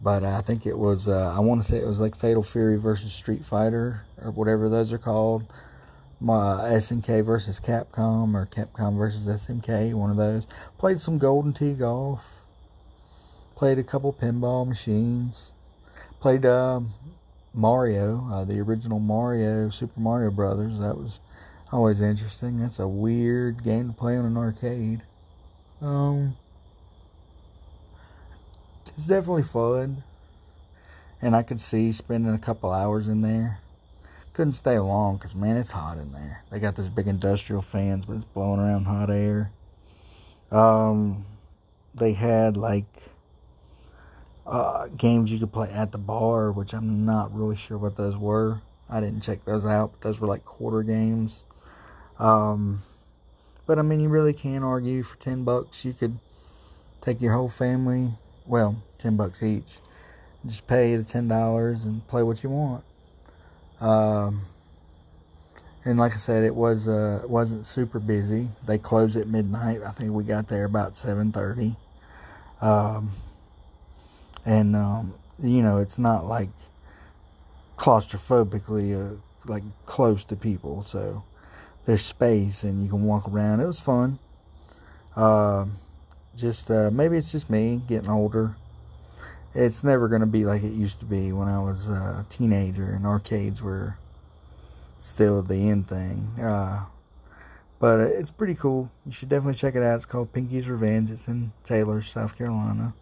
but 0.01 0.23
I 0.23 0.41
think 0.41 0.65
it 0.65 0.77
was. 0.77 1.07
Uh, 1.07 1.33
I 1.36 1.39
want 1.39 1.62
to 1.63 1.67
say 1.67 1.77
it 1.77 1.88
was 1.88 1.99
like 1.99 2.15
Fatal 2.15 2.43
Fury 2.43 2.77
versus 2.77 3.13
Street 3.13 3.43
Fighter 3.43 4.03
or 4.21 4.31
whatever 4.31 4.69
those 4.69 4.93
are 4.93 4.97
called. 4.97 5.43
My 6.19 6.69
SNK 6.71 7.23
versus 7.23 7.60
Capcom 7.60 8.33
or 8.33 8.47
Capcom 8.47 8.97
versus 8.97 9.27
SNK, 9.27 9.93
one 9.93 10.10
of 10.10 10.17
those. 10.17 10.47
Played 10.77 10.99
some 10.99 11.17
Golden 11.17 11.53
Tee 11.53 11.73
golf. 11.73 12.23
Played 13.55 13.79
a 13.79 13.83
couple 13.83 14.13
pinball 14.13 14.67
machines. 14.67 15.51
Played 16.19 16.45
um, 16.45 16.89
Mario, 17.53 18.27
uh, 18.31 18.43
the 18.45 18.60
original 18.60 18.99
Mario, 18.99 19.69
Super 19.69 19.99
Mario 19.99 20.31
Brothers. 20.31 20.79
That 20.79 20.97
was 20.97 21.19
always 21.71 22.01
interesting. 22.01 22.60
That's 22.60 22.79
a 22.79 22.88
weird 22.88 23.63
game 23.63 23.88
to 23.89 23.93
play 23.93 24.17
on 24.17 24.25
an 24.25 24.38
arcade. 24.38 25.01
Um, 25.81 26.36
it's 28.97 29.05
definitely 29.05 29.43
fun, 29.43 30.03
and 31.21 31.36
I 31.36 31.43
could 31.43 31.60
see 31.60 31.91
spending 31.91 32.33
a 32.33 32.39
couple 32.39 32.71
hours 32.71 33.07
in 33.07 33.21
there. 33.21 33.60
Couldn't 34.33 34.53
stay 34.53 34.79
long 34.79 35.17
because 35.17 35.36
man, 35.36 35.55
it's 35.55 35.71
hot 35.71 35.97
in 35.97 36.12
there. 36.12 36.43
They 36.49 36.60
got 36.60 36.75
those 36.75 36.89
big 36.89 37.07
industrial 37.07 37.62
fans, 37.62 38.05
but 38.05 38.15
it's 38.15 38.25
blowing 38.25 38.60
around 38.60 38.86
hot 38.86 39.12
air. 39.12 39.51
Um, 40.51 41.25
they 41.93 42.13
had 42.13 42.57
like 42.57 42.86
uh, 44.47 44.88
games 44.97 45.31
you 45.31 45.39
could 45.39 45.51
play 45.53 45.69
at 45.69 45.91
the 45.91 45.97
bar, 45.99 46.51
which 46.51 46.73
I'm 46.73 47.05
not 47.05 47.36
really 47.36 47.55
sure 47.55 47.77
what 47.77 47.97
those 47.97 48.17
were. 48.17 48.62
I 48.89 48.99
didn't 48.99 49.21
check 49.21 49.45
those 49.45 49.65
out, 49.65 49.91
but 49.91 50.01
those 50.01 50.19
were 50.19 50.27
like 50.27 50.43
quarter 50.43 50.81
games. 50.81 51.43
Um, 52.17 52.81
but 53.67 53.77
I 53.77 53.83
mean, 53.83 53.99
you 53.99 54.10
really 54.10 54.33
can't 54.33 54.63
argue 54.63 55.03
for 55.03 55.17
10 55.17 55.43
bucks. 55.43 55.86
You 55.86 55.93
could 55.93 56.17
take 57.01 57.21
your 57.21 57.33
whole 57.33 57.49
family, 57.49 58.13
well, 58.47 58.81
10 58.97 59.17
bucks 59.17 59.43
each, 59.43 59.77
just 60.45 60.65
pay 60.67 60.95
the 60.95 61.03
$10 61.03 61.83
and 61.83 62.07
play 62.07 62.23
what 62.23 62.43
you 62.43 62.49
want. 62.49 62.83
Um, 63.79 64.41
and 65.88 65.97
like 65.97 66.12
I 66.12 66.17
said, 66.17 66.43
it 66.43 66.53
was 66.53 66.89
uh, 66.89 67.21
wasn't 67.25 67.65
super 67.65 67.99
busy. 67.99 68.49
They 68.65 68.77
closed 68.77 69.15
at 69.15 69.27
midnight. 69.27 69.81
I 69.83 69.91
think 69.91 70.12
we 70.12 70.25
got 70.25 70.49
there 70.49 70.65
about 70.65 70.97
seven 70.97 71.31
thirty. 71.31 71.77
Um, 72.60 73.12
and 74.45 74.75
um, 74.75 75.13
you 75.41 75.62
know 75.62 75.77
it's 75.77 75.97
not 75.97 76.25
like 76.25 76.49
claustrophobically 77.77 78.95
uh, 78.95 79.15
like 79.45 79.63
close 79.86 80.25
to 80.25 80.36
people, 80.36 80.83
so 80.83 81.23
there's 81.86 82.01
space 82.01 82.65
and 82.65 82.83
you 82.83 82.89
can 82.89 83.03
walk 83.03 83.29
around. 83.29 83.62
It 83.62 83.65
was 83.65 83.79
fun. 83.79 84.19
Uh, 85.15 85.67
just 86.38 86.71
uh, 86.71 86.89
maybe 86.91 87.17
it's 87.17 87.32
just 87.32 87.50
me 87.50 87.82
getting 87.88 88.10
older. 88.10 88.56
It's 89.54 89.84
never 89.84 90.08
going 90.08 90.21
to 90.21 90.28
be 90.28 90.45
like 90.45 90.63
it 90.63 90.73
used 90.73 91.00
to 91.00 91.06
be 91.06 91.32
when 91.32 91.47
I 91.47 91.60
was 91.60 91.89
a 91.89 92.26
teenager 92.30 92.86
and 92.86 93.06
arcades 93.06 93.62
were 93.62 93.97
still 95.00 95.41
the 95.41 95.69
end 95.69 95.88
thing. 95.88 96.36
Uh, 96.41 96.86
but 97.80 98.00
it's 98.00 98.32
pretty 98.32 98.56
cool. 98.56 98.91
You 99.06 99.12
should 99.12 99.30
definitely 99.30 99.58
check 99.58 99.76
it 99.76 99.84
out. 99.84 99.95
It's 99.95 100.06
called 100.06 100.32
Pinky's 100.32 100.67
Revenge. 100.67 101.12
It's 101.12 101.28
in 101.28 101.52
Taylor, 101.63 102.02
South 102.02 102.38
Carolina. 102.38 102.93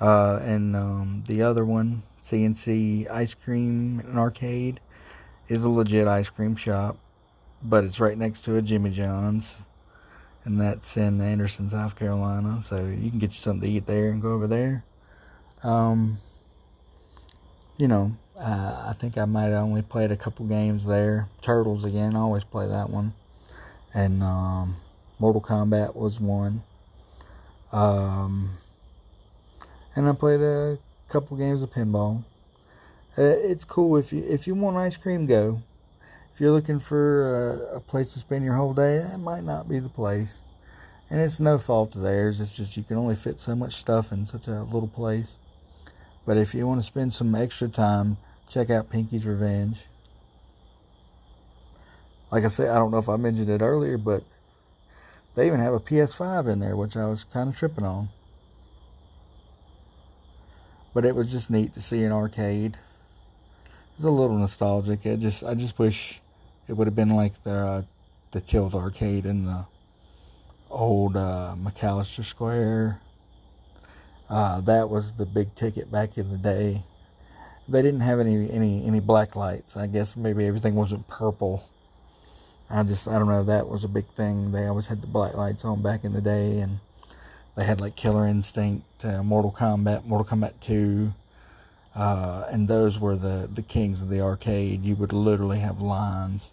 Uh, 0.00 0.38
and 0.42 0.76
um, 0.76 1.24
the 1.26 1.42
other 1.42 1.64
one, 1.64 2.02
C&C 2.22 3.06
Ice 3.08 3.34
Cream 3.34 4.00
and 4.00 4.18
Arcade, 4.18 4.80
is 5.48 5.64
a 5.64 5.68
legit 5.68 6.06
ice 6.06 6.28
cream 6.28 6.56
shop, 6.56 6.98
but 7.62 7.84
it's 7.84 8.00
right 8.00 8.18
next 8.18 8.44
to 8.44 8.56
a 8.56 8.62
Jimmy 8.62 8.90
John's, 8.90 9.56
and 10.46 10.60
that's 10.60 10.96
in 10.96 11.20
Anderson, 11.20 11.68
South 11.68 11.96
Carolina. 11.96 12.62
So 12.66 12.76
you 12.76 13.10
can 13.10 13.18
get 13.18 13.32
you 13.32 13.36
something 13.36 13.68
to 13.68 13.76
eat 13.76 13.86
there 13.86 14.10
and 14.10 14.22
go 14.22 14.30
over 14.30 14.46
there. 14.46 14.84
Um, 15.64 16.18
you 17.76 17.88
know, 17.88 18.16
uh, 18.38 18.86
I 18.88 18.92
think 18.92 19.18
I 19.18 19.24
might 19.24 19.46
have 19.46 19.64
only 19.64 19.82
played 19.82 20.12
a 20.12 20.16
couple 20.16 20.46
games 20.46 20.86
there. 20.86 21.28
Turtles 21.42 21.84
again, 21.84 22.14
I 22.14 22.20
always 22.20 22.44
play 22.44 22.68
that 22.68 22.88
one, 22.88 23.12
and 23.92 24.22
um, 24.22 24.76
Mortal 25.18 25.42
Kombat 25.42 25.96
was 25.96 26.20
one. 26.20 26.62
Um, 27.72 28.50
and 29.96 30.08
I 30.08 30.12
played 30.12 30.40
a 30.40 30.78
couple 31.08 31.36
games 31.36 31.64
of 31.64 31.72
pinball. 31.72 32.22
Uh, 33.18 33.22
it's 33.22 33.64
cool 33.64 33.96
if 33.96 34.12
you 34.12 34.22
if 34.28 34.46
you 34.46 34.54
want 34.54 34.76
ice 34.76 34.96
cream, 34.96 35.26
go. 35.26 35.60
If 36.36 36.40
you're 36.42 36.52
looking 36.52 36.80
for 36.80 37.70
a, 37.72 37.76
a 37.76 37.80
place 37.80 38.12
to 38.12 38.18
spend 38.18 38.44
your 38.44 38.52
whole 38.52 38.74
day, 38.74 38.98
that 38.98 39.16
might 39.16 39.42
not 39.42 39.70
be 39.70 39.78
the 39.78 39.88
place. 39.88 40.42
And 41.08 41.18
it's 41.18 41.40
no 41.40 41.56
fault 41.56 41.94
of 41.94 42.02
theirs. 42.02 42.42
It's 42.42 42.54
just 42.54 42.76
you 42.76 42.82
can 42.82 42.98
only 42.98 43.16
fit 43.16 43.40
so 43.40 43.56
much 43.56 43.76
stuff 43.76 44.12
in 44.12 44.26
such 44.26 44.46
a 44.46 44.62
little 44.64 44.86
place. 44.86 45.28
But 46.26 46.36
if 46.36 46.52
you 46.52 46.66
want 46.66 46.82
to 46.82 46.86
spend 46.86 47.14
some 47.14 47.34
extra 47.34 47.68
time, 47.68 48.18
check 48.50 48.68
out 48.68 48.90
Pinky's 48.90 49.24
Revenge. 49.24 49.78
Like 52.30 52.44
I 52.44 52.48
said, 52.48 52.68
I 52.68 52.74
don't 52.74 52.90
know 52.90 52.98
if 52.98 53.08
I 53.08 53.16
mentioned 53.16 53.48
it 53.48 53.62
earlier, 53.62 53.96
but 53.96 54.22
they 55.36 55.46
even 55.46 55.60
have 55.60 55.72
a 55.72 55.80
PS5 55.80 56.52
in 56.52 56.58
there, 56.58 56.76
which 56.76 56.98
I 56.98 57.06
was 57.06 57.24
kind 57.24 57.48
of 57.48 57.56
tripping 57.56 57.86
on. 57.86 58.10
But 60.92 61.06
it 61.06 61.14
was 61.16 61.30
just 61.32 61.48
neat 61.48 61.72
to 61.72 61.80
see 61.80 62.04
an 62.04 62.12
arcade. 62.12 62.76
It's 63.94 64.04
a 64.04 64.10
little 64.10 64.36
nostalgic. 64.36 65.06
It 65.06 65.20
just 65.20 65.42
I 65.42 65.54
just 65.54 65.78
wish 65.78 66.20
it 66.68 66.74
would 66.74 66.86
have 66.86 66.96
been 66.96 67.10
like 67.10 67.42
the 67.44 67.54
uh, 67.54 67.82
the 68.32 68.40
Tilt 68.40 68.74
arcade 68.74 69.26
in 69.26 69.46
the 69.46 69.66
old 70.70 71.16
uh, 71.16 71.54
McAlister 71.58 72.24
Square. 72.24 73.00
Uh, 74.28 74.60
that 74.62 74.90
was 74.90 75.12
the 75.12 75.26
big 75.26 75.54
ticket 75.54 75.90
back 75.90 76.18
in 76.18 76.30
the 76.30 76.38
day. 76.38 76.82
They 77.68 77.82
didn't 77.82 78.00
have 78.00 78.20
any 78.20 78.50
any 78.50 78.84
any 78.86 79.00
black 79.00 79.36
lights. 79.36 79.76
I 79.76 79.86
guess 79.86 80.16
maybe 80.16 80.46
everything 80.46 80.74
wasn't 80.74 81.08
purple. 81.08 81.68
I 82.68 82.82
just 82.82 83.06
I 83.06 83.18
don't 83.18 83.28
know. 83.28 83.44
That 83.44 83.68
was 83.68 83.84
a 83.84 83.88
big 83.88 84.06
thing. 84.16 84.52
They 84.52 84.66
always 84.66 84.86
had 84.88 85.00
the 85.02 85.06
black 85.06 85.34
lights 85.34 85.64
on 85.64 85.82
back 85.82 86.04
in 86.04 86.12
the 86.12 86.20
day, 86.20 86.58
and 86.58 86.80
they 87.56 87.64
had 87.64 87.80
like 87.80 87.96
Killer 87.96 88.26
Instinct, 88.26 89.04
uh, 89.04 89.22
Mortal 89.22 89.50
Kombat, 89.50 90.04
Mortal 90.04 90.26
Kombat 90.26 90.52
2, 90.60 91.12
uh, 91.94 92.44
and 92.50 92.68
those 92.68 93.00
were 93.00 93.16
the, 93.16 93.48
the 93.52 93.62
kings 93.62 94.02
of 94.02 94.10
the 94.10 94.20
arcade. 94.20 94.84
You 94.84 94.94
would 94.96 95.12
literally 95.12 95.60
have 95.60 95.80
lines, 95.80 96.52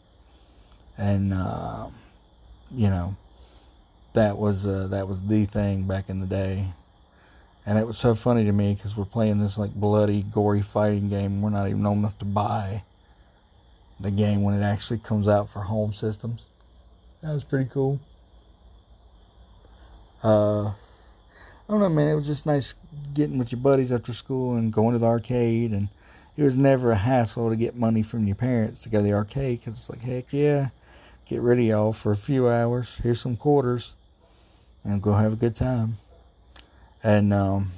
and 0.97 1.33
uh, 1.33 1.87
you 2.71 2.89
know 2.89 3.15
that 4.13 4.37
was 4.37 4.65
uh, 4.67 4.87
that 4.89 5.07
was 5.07 5.21
the 5.21 5.45
thing 5.45 5.83
back 5.83 6.09
in 6.09 6.19
the 6.19 6.27
day. 6.27 6.73
And 7.65 7.77
it 7.77 7.87
was 7.87 7.97
so 7.97 8.13
funny 8.13 8.43
to 8.43 8.51
me 8.51 8.73
because 8.73 8.97
we're 8.97 9.05
playing 9.05 9.39
this 9.39 9.57
like 9.57 9.73
bloody, 9.73 10.21
gory 10.21 10.61
fighting 10.61 11.09
game. 11.09 11.41
We're 11.41 11.49
not 11.49 11.69
even 11.69 11.85
old 11.85 11.97
enough 11.97 12.19
to 12.19 12.25
buy 12.25 12.83
the 13.99 14.11
game 14.11 14.43
when 14.43 14.53
it 14.53 14.63
actually 14.63 14.99
comes 14.99 15.29
out 15.29 15.49
for 15.49 15.61
home 15.61 15.93
systems. 15.93 16.41
That 17.21 17.33
was 17.33 17.45
pretty 17.45 17.69
cool. 17.69 18.01
Uh, 20.21 20.67
I 20.67 20.73
don't 21.69 21.79
know, 21.79 21.89
man. 21.89 22.09
It 22.09 22.15
was 22.15 22.27
just 22.27 22.45
nice 22.45 22.73
getting 23.13 23.37
with 23.37 23.53
your 23.53 23.61
buddies 23.61 23.93
after 23.93 24.11
school 24.11 24.57
and 24.57 24.73
going 24.73 24.91
to 24.91 24.99
the 24.99 25.05
arcade 25.05 25.71
and 25.71 25.87
it 26.35 26.43
was 26.43 26.57
never 26.57 26.91
a 26.91 26.95
hassle 26.95 27.49
to 27.49 27.55
get 27.55 27.75
money 27.75 28.01
from 28.01 28.25
your 28.25 28.35
parents 28.35 28.81
to 28.81 28.89
go 28.89 28.97
to 28.97 29.03
the 29.03 29.13
arcade 29.13 29.59
because 29.59 29.75
it's 29.75 29.89
like, 29.89 30.01
heck 30.01 30.25
yeah, 30.31 30.69
get 31.27 31.41
rid 31.41 31.59
of 31.59 31.65
y'all 31.65 31.93
for 31.93 32.11
a 32.11 32.17
few 32.17 32.47
hours. 32.47 32.95
Here's 33.01 33.21
some 33.21 33.35
quarters, 33.35 33.93
and 34.83 35.01
go 35.01 35.13
have 35.13 35.33
a 35.33 35.37
good 35.37 35.55
time. 35.55 35.97
And 37.03 37.33
um, 37.33 37.71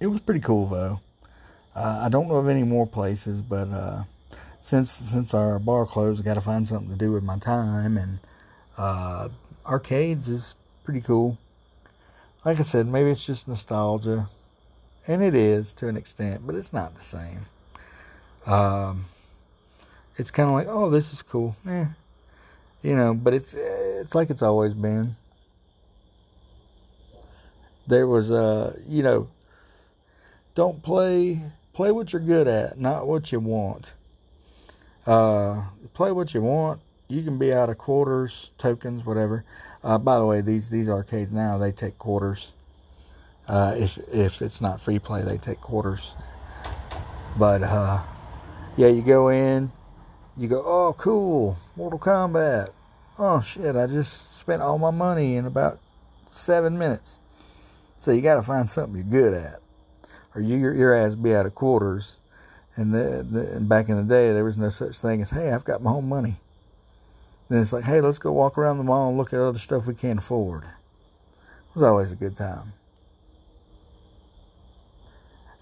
it 0.00 0.06
was 0.06 0.20
pretty 0.20 0.40
cool 0.40 0.66
though. 0.66 1.00
Uh, 1.74 2.00
I 2.02 2.08
don't 2.08 2.28
know 2.28 2.36
of 2.36 2.48
any 2.48 2.64
more 2.64 2.86
places, 2.86 3.40
but 3.40 3.68
uh, 3.68 4.02
since 4.60 4.90
since 4.90 5.34
our 5.34 5.58
bar 5.58 5.86
closed, 5.86 6.20
I 6.20 6.24
got 6.24 6.34
to 6.34 6.40
find 6.40 6.66
something 6.66 6.90
to 6.90 6.96
do 6.96 7.12
with 7.12 7.22
my 7.22 7.38
time, 7.38 7.96
and 7.96 8.18
uh, 8.76 9.28
arcades 9.66 10.28
is 10.28 10.54
pretty 10.84 11.00
cool. 11.00 11.38
Like 12.44 12.58
I 12.58 12.62
said, 12.62 12.86
maybe 12.86 13.10
it's 13.10 13.24
just 13.24 13.46
nostalgia, 13.46 14.28
and 15.06 15.22
it 15.22 15.34
is 15.34 15.72
to 15.74 15.88
an 15.88 15.96
extent, 15.96 16.46
but 16.46 16.54
it's 16.54 16.72
not 16.72 16.96
the 16.98 17.04
same. 17.04 17.46
Um, 18.46 19.04
it's 20.16 20.30
kind 20.30 20.48
of 20.48 20.54
like, 20.54 20.66
oh, 20.68 20.90
this 20.90 21.12
is 21.12 21.22
cool, 21.22 21.54
yeah, 21.66 21.88
you 22.82 22.96
know, 22.96 23.14
but 23.14 23.34
it's 23.34 23.54
it's 23.54 24.14
like 24.14 24.30
it's 24.30 24.42
always 24.42 24.74
been. 24.74 25.16
There 27.86 28.06
was 28.06 28.30
a, 28.30 28.36
uh, 28.36 28.72
you 28.88 29.02
know, 29.02 29.28
don't 30.54 30.82
play 30.82 31.40
play 31.72 31.90
what 31.90 32.12
you're 32.12 32.22
good 32.22 32.46
at, 32.46 32.78
not 32.78 33.06
what 33.06 33.32
you 33.32 33.40
want. 33.40 33.92
Uh, 35.06 35.64
play 35.94 36.12
what 36.12 36.34
you 36.34 36.42
want. 36.42 36.80
You 37.08 37.22
can 37.22 37.38
be 37.38 37.52
out 37.52 37.68
of 37.68 37.78
quarters, 37.78 38.50
tokens, 38.58 39.04
whatever. 39.04 39.44
Uh, 39.82 39.98
by 39.98 40.18
the 40.18 40.26
way, 40.26 40.40
these 40.40 40.70
these 40.70 40.88
arcades 40.88 41.32
now 41.32 41.58
they 41.58 41.72
take 41.72 41.98
quarters. 41.98 42.52
Uh, 43.48 43.74
if 43.76 43.98
if 44.12 44.42
it's 44.42 44.60
not 44.60 44.80
free 44.80 44.98
play, 44.98 45.22
they 45.22 45.38
take 45.38 45.60
quarters. 45.60 46.14
But 47.36 47.62
uh, 47.62 48.02
yeah, 48.76 48.88
you 48.88 49.02
go 49.02 49.28
in, 49.30 49.72
you 50.40 50.48
go, 50.48 50.64
oh 50.64 50.94
cool, 50.96 51.58
Mortal 51.76 51.98
Kombat. 51.98 52.70
Oh 53.18 53.42
shit, 53.42 53.76
I 53.76 53.86
just 53.86 54.34
spent 54.38 54.62
all 54.62 54.78
my 54.78 54.90
money 54.90 55.36
in 55.36 55.44
about 55.44 55.78
seven 56.26 56.78
minutes. 56.78 57.18
So 57.98 58.10
you 58.10 58.22
got 58.22 58.36
to 58.36 58.42
find 58.42 58.68
something 58.68 58.94
you're 58.94 59.04
good 59.04 59.34
at, 59.34 59.60
or 60.34 60.40
you 60.40 60.56
your, 60.56 60.74
your 60.74 60.94
ass 60.94 61.14
be 61.14 61.34
out 61.34 61.44
of 61.44 61.54
quarters. 61.54 62.16
And, 62.76 62.94
the, 62.94 63.26
the, 63.30 63.56
and 63.56 63.68
back 63.68 63.90
in 63.90 63.96
the 63.98 64.02
day, 64.02 64.32
there 64.32 64.44
was 64.44 64.56
no 64.56 64.70
such 64.70 64.98
thing 64.98 65.20
as, 65.20 65.28
hey, 65.28 65.50
I've 65.50 65.64
got 65.64 65.82
my 65.82 65.90
own 65.90 66.08
money. 66.08 66.36
Then 67.50 67.60
it's 67.60 67.74
like, 67.74 67.84
hey, 67.84 68.00
let's 68.00 68.16
go 68.16 68.32
walk 68.32 68.56
around 68.56 68.78
the 68.78 68.84
mall 68.84 69.10
and 69.10 69.18
look 69.18 69.34
at 69.34 69.40
other 69.40 69.58
stuff 69.58 69.86
we 69.86 69.94
can't 69.94 70.20
afford. 70.20 70.62
It 70.62 71.74
was 71.74 71.82
always 71.82 72.12
a 72.12 72.16
good 72.16 72.36
time. 72.36 72.72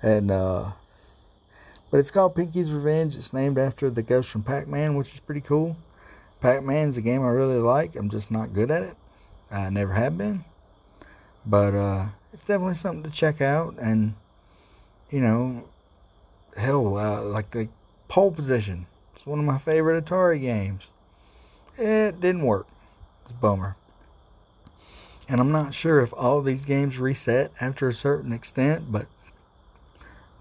And, 0.01 0.31
uh, 0.31 0.73
but 1.91 1.99
it's 1.99 2.11
called 2.11 2.35
Pinky's 2.35 2.71
Revenge. 2.71 3.17
It's 3.17 3.33
named 3.33 3.59
after 3.59 3.91
the 3.91 4.03
ghost 4.03 4.29
from 4.29 4.43
Pac 4.43 4.69
Man, 4.69 4.95
which 4.95 5.15
is 5.15 5.21
pretty 5.21 5.41
cool. 5.41 5.77
Pac 6.41 6.63
Man's 6.63 6.97
a 6.97 7.01
game 7.01 7.23
I 7.23 7.29
really 7.29 7.59
like. 7.59 7.97
I'm 7.97 8.11
just 8.11 8.31
not 8.31 8.55
good 8.55 8.71
at 8.71 8.83
it. 8.83 8.97
I 9.51 9.71
never 9.71 9.93
have 9.93 10.17
been. 10.17 10.45
But 11.45 11.75
uh, 11.75 12.07
it's 12.33 12.43
definitely 12.43 12.75
something 12.75 13.11
to 13.11 13.17
check 13.17 13.41
out. 13.41 13.77
And, 13.79 14.15
you 15.11 15.21
know, 15.21 15.65
hell, 16.57 16.97
uh, 16.99 17.23
like 17.23 17.51
the 17.51 17.69
pole 18.09 18.31
position. 18.31 18.87
It's 19.17 19.27
one 19.27 19.39
of 19.39 19.45
my 19.45 19.59
favorite 19.59 20.05
Atari 20.05 20.41
games. 20.41 20.83
It 21.77 22.21
didn't 22.21 22.45
work. 22.45 22.67
It's 23.23 23.33
a 23.33 23.35
bummer. 23.35 23.77
And 25.29 25.41
I'm 25.41 25.53
not 25.53 25.75
sure 25.75 26.01
if 26.01 26.13
all 26.15 26.41
these 26.41 26.65
games 26.65 26.99
reset 26.99 27.53
after 27.61 27.89
a 27.89 27.95
certain 27.95 28.33
extent, 28.33 28.91
but 28.91 29.07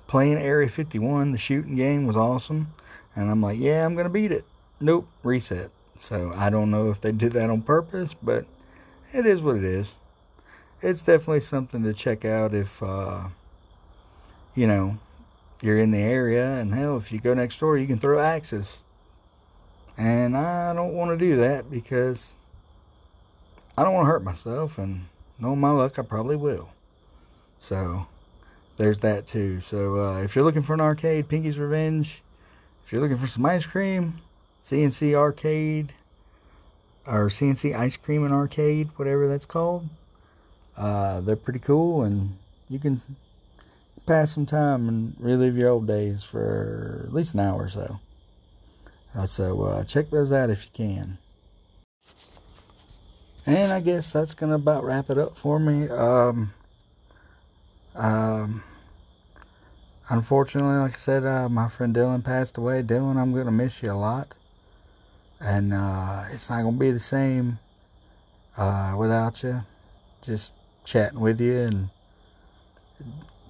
playing 0.07 0.37
Area 0.37 0.69
51, 0.69 1.31
the 1.31 1.37
shooting 1.37 1.75
game, 1.75 2.07
was 2.07 2.15
awesome. 2.15 2.73
And 3.15 3.29
I'm 3.29 3.41
like, 3.41 3.59
yeah, 3.59 3.85
I'm 3.85 3.93
going 3.93 4.05
to 4.05 4.09
beat 4.09 4.31
it. 4.31 4.45
Nope, 4.79 5.07
reset. 5.23 5.71
So 5.99 6.31
I 6.35 6.49
don't 6.49 6.71
know 6.71 6.91
if 6.91 7.01
they 7.01 7.11
did 7.11 7.33
that 7.33 7.49
on 7.49 7.61
purpose, 7.61 8.13
but 8.21 8.45
it 9.13 9.25
is 9.25 9.41
what 9.41 9.57
it 9.57 9.63
is. 9.63 9.91
It's 10.81 11.03
definitely 11.03 11.39
something 11.39 11.83
to 11.83 11.93
check 11.93 12.23
out 12.23 12.53
if, 12.53 12.81
uh, 12.83 13.29
you 14.55 14.67
know, 14.67 14.97
you're 15.61 15.79
in 15.79 15.91
the 15.91 15.97
area. 15.97 16.45
And 16.45 16.73
hell, 16.73 16.97
if 16.97 17.11
you 17.11 17.19
go 17.19 17.33
next 17.33 17.59
door, 17.59 17.77
you 17.77 17.87
can 17.87 17.99
throw 17.99 18.19
axes. 18.19 18.77
And 19.97 20.37
I 20.37 20.73
don't 20.73 20.93
want 20.93 21.09
to 21.11 21.17
do 21.17 21.37
that 21.37 21.71
because 21.71 22.33
I 23.75 23.83
don't 23.83 23.93
want 23.93 24.05
to 24.05 24.11
hurt 24.11 24.23
myself. 24.23 24.77
And 24.77 25.07
knowing 25.39 25.59
my 25.59 25.71
luck, 25.71 25.97
I 25.97 26.03
probably 26.03 26.35
will. 26.35 26.69
So 27.59 28.05
there's 28.77 28.99
that 28.99 29.27
too. 29.27 29.59
So 29.61 29.99
uh, 29.99 30.21
if 30.21 30.35
you're 30.35 30.45
looking 30.45 30.63
for 30.63 30.73
an 30.73 30.81
arcade, 30.81 31.27
Pinky's 31.27 31.57
Revenge. 31.57 32.21
If 32.85 32.91
you're 32.91 33.01
looking 33.01 33.17
for 33.17 33.27
some 33.27 33.45
ice 33.45 33.65
cream, 33.65 34.21
C&C 34.61 35.13
Arcade 35.13 35.93
or 37.05 37.29
C&C 37.29 37.73
Ice 37.73 37.97
Cream 37.97 38.23
and 38.23 38.33
Arcade, 38.33 38.89
whatever 38.97 39.27
that's 39.27 39.45
called. 39.45 39.87
Uh, 40.75 41.21
they're 41.21 41.35
pretty 41.35 41.59
cool, 41.59 42.03
and 42.03 42.37
you 42.69 42.77
can 42.77 43.01
pass 44.05 44.33
some 44.33 44.45
time 44.45 44.87
and 44.87 45.15
relive 45.19 45.57
your 45.57 45.69
old 45.69 45.87
days 45.87 46.23
for 46.23 47.03
at 47.07 47.13
least 47.13 47.33
an 47.33 47.39
hour 47.39 47.63
or 47.63 47.69
so. 47.69 47.99
Uh, 49.15 49.25
so 49.25 49.63
uh, 49.63 49.83
check 49.83 50.09
those 50.09 50.31
out 50.31 50.49
if 50.49 50.65
you 50.65 50.71
can. 50.73 51.17
And 53.45 53.71
I 53.71 53.79
guess 53.79 54.11
that's 54.11 54.33
gonna 54.33 54.55
about 54.55 54.83
wrap 54.83 55.09
it 55.09 55.17
up 55.17 55.37
for 55.37 55.59
me. 55.59 55.87
Um, 55.87 56.53
um, 57.97 58.63
unfortunately, 60.09 60.77
like 60.77 60.93
I 60.93 60.97
said, 60.97 61.25
uh, 61.25 61.49
my 61.49 61.67
friend 61.67 61.95
Dylan 61.95 62.23
passed 62.23 62.57
away. 62.57 62.81
Dylan, 62.83 63.17
I'm 63.17 63.33
gonna 63.33 63.51
miss 63.51 63.83
you 63.83 63.91
a 63.91 63.93
lot, 63.93 64.33
and 65.39 65.73
uh, 65.73 66.23
it's 66.31 66.49
not 66.49 66.63
gonna 66.63 66.77
be 66.77 66.91
the 66.91 66.99
same 66.99 67.59
uh, 68.55 68.95
without 68.97 69.43
you. 69.43 69.63
Just 70.21 70.53
chatting 70.85 71.19
with 71.19 71.41
you 71.41 71.57
and 71.57 71.89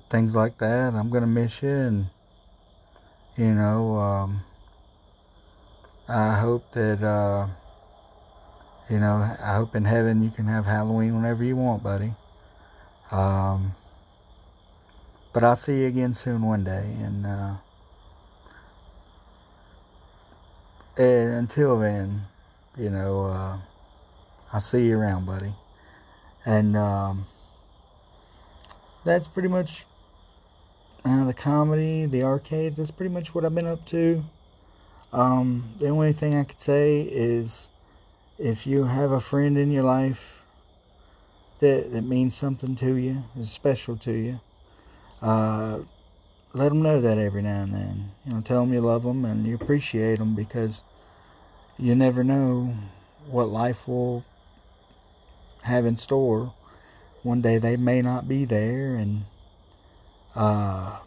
things 0.10 0.36
like 0.36 0.58
that. 0.58 0.96
I'm 0.96 1.10
gonna 1.10 1.28
miss 1.28 1.62
you, 1.62 1.70
and 1.70 2.06
you 3.36 3.54
know. 3.54 3.98
Um, 3.98 4.42
I 6.10 6.36
hope 6.36 6.72
that, 6.72 7.04
uh, 7.04 7.48
you 8.90 9.00
know, 9.00 9.36
I 9.44 9.56
hope 9.56 9.76
in 9.76 9.84
heaven 9.84 10.24
you 10.24 10.30
can 10.30 10.48
have 10.48 10.66
Halloween 10.66 11.16
whenever 11.16 11.44
you 11.44 11.58
want, 11.58 11.84
buddy. 11.84 12.14
Um, 13.12 13.76
but 15.38 15.44
I'll 15.44 15.56
see 15.56 15.82
you 15.82 15.86
again 15.86 16.16
soon 16.16 16.42
one 16.42 16.64
day. 16.64 16.96
And, 17.00 17.24
uh, 17.24 17.54
and 20.98 21.34
until 21.34 21.78
then, 21.78 22.24
you 22.76 22.90
know, 22.90 23.26
uh, 23.26 23.58
I'll 24.52 24.62
see 24.62 24.88
you 24.88 24.98
around, 24.98 25.28
buddy. 25.28 25.54
And 26.44 26.76
um, 26.76 27.28
that's 29.06 29.28
pretty 29.28 29.48
much 29.48 29.86
uh, 31.06 31.26
the 31.26 31.36
comedy, 31.36 32.08
the 32.08 32.24
arcade. 32.24 32.76
That's 32.76 32.90
pretty 32.90 33.14
much 33.14 33.36
what 33.36 33.46
I've 33.46 33.54
been 33.54 33.68
up 33.68 33.86
to. 33.90 34.24
Um, 35.14 35.76
the 35.78 35.90
only 35.90 36.14
thing 36.14 36.36
I 36.36 36.46
could 36.46 36.62
say 36.62 37.02
is 37.02 37.70
if 38.40 38.66
you 38.66 38.86
have 38.86 39.12
a 39.12 39.22
friend 39.22 39.56
in 39.56 39.70
your 39.70 39.84
life 39.84 40.42
that, 41.60 41.94
that 41.94 42.06
means 42.06 42.36
something 42.36 42.76
to 42.78 42.96
you, 42.96 43.24
is 43.40 43.52
special 43.52 43.98
to 43.98 44.14
you, 44.14 44.40
uh, 45.22 45.80
let 46.54 46.70
them 46.70 46.82
know 46.82 47.02
that 47.02 47.18
every 47.18 47.42
now 47.42 47.62
and 47.64 47.74
then. 47.74 48.12
You 48.26 48.34
know, 48.34 48.42
tell 48.42 48.62
them 48.62 48.74
you 48.74 48.82
love 48.82 49.04
them 49.04 49.26
and 49.26 49.46
you 49.46 49.56
appreciate 49.56 50.20
them 50.20 50.36
because 50.36 50.82
you 51.78 51.96
never 51.96 52.24
know 52.24 52.76
what 53.30 53.50
life 53.50 53.88
will 53.88 54.24
have 55.64 55.86
in 55.86 55.98
store. 55.98 56.54
One 57.24 57.42
day 57.42 57.58
they 57.58 57.76
may 57.76 58.02
not 58.02 58.28
be 58.28 58.46
there, 58.46 58.96
and 58.96 59.26
uh, 60.36 61.00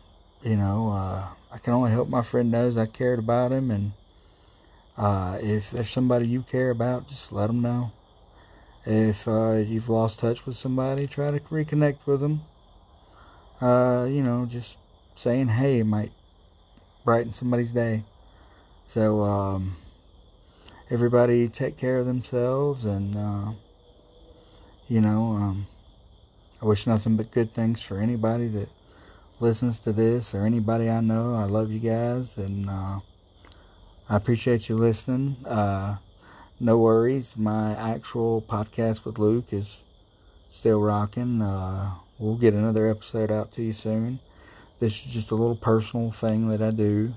you 0.42 0.56
know, 0.56 0.90
uh, 0.90 1.28
I 1.50 1.58
can 1.58 1.72
only 1.72 1.92
hope 1.92 2.08
my 2.08 2.22
friend 2.22 2.50
knows 2.50 2.76
I 2.76 2.86
cared 2.86 3.18
about 3.18 3.52
him. 3.52 3.70
And 3.70 3.92
uh, 4.98 5.38
if 5.40 5.70
there's 5.70 5.90
somebody 5.90 6.28
you 6.28 6.42
care 6.42 6.70
about, 6.70 7.08
just 7.08 7.32
let 7.32 7.46
them 7.46 7.62
know. 7.62 7.92
If 8.84 9.26
uh, 9.28 9.62
you've 9.66 9.88
lost 9.88 10.18
touch 10.18 10.46
with 10.46 10.56
somebody, 10.56 11.06
try 11.06 11.30
to 11.30 11.40
reconnect 11.40 12.06
with 12.06 12.20
them. 12.20 12.42
Uh, 13.60 14.06
you 14.08 14.22
know, 14.22 14.46
just 14.46 14.78
saying 15.16 15.48
hey 15.48 15.82
might 15.82 16.12
brighten 17.04 17.34
somebody's 17.34 17.72
day. 17.72 18.04
So, 18.86 19.22
um, 19.22 19.76
everybody 20.90 21.48
take 21.48 21.76
care 21.76 21.98
of 21.98 22.06
themselves 22.06 22.84
and, 22.84 23.16
uh, 23.16 23.52
you 24.88 25.00
know, 25.00 25.32
um, 25.34 25.66
I 26.60 26.66
wish 26.66 26.86
nothing 26.86 27.16
but 27.16 27.30
good 27.30 27.54
things 27.54 27.82
for 27.82 27.98
anybody 27.98 28.48
that 28.48 28.68
listens 29.38 29.78
to 29.80 29.92
this 29.92 30.34
or 30.34 30.44
anybody 30.44 30.90
I 30.90 31.00
know. 31.00 31.34
I 31.34 31.44
love 31.44 31.70
you 31.70 31.78
guys 31.78 32.36
and 32.36 32.68
uh, 32.68 33.00
I 34.08 34.16
appreciate 34.16 34.68
you 34.68 34.76
listening. 34.76 35.36
Uh, 35.46 35.98
no 36.58 36.76
worries. 36.76 37.36
My 37.36 37.74
actual 37.74 38.42
podcast 38.42 39.04
with 39.04 39.18
Luke 39.18 39.52
is 39.52 39.84
still 40.50 40.80
rocking. 40.80 41.40
Uh, 41.40 41.94
we'll 42.20 42.36
get 42.36 42.52
another 42.52 42.88
episode 42.88 43.32
out 43.32 43.50
to 43.52 43.62
you 43.62 43.72
soon. 43.72 44.20
this 44.78 44.92
is 44.92 45.12
just 45.12 45.30
a 45.30 45.34
little 45.34 45.56
personal 45.56 46.12
thing 46.12 46.48
that 46.48 46.62
I 46.62 46.70
do. 46.70 47.14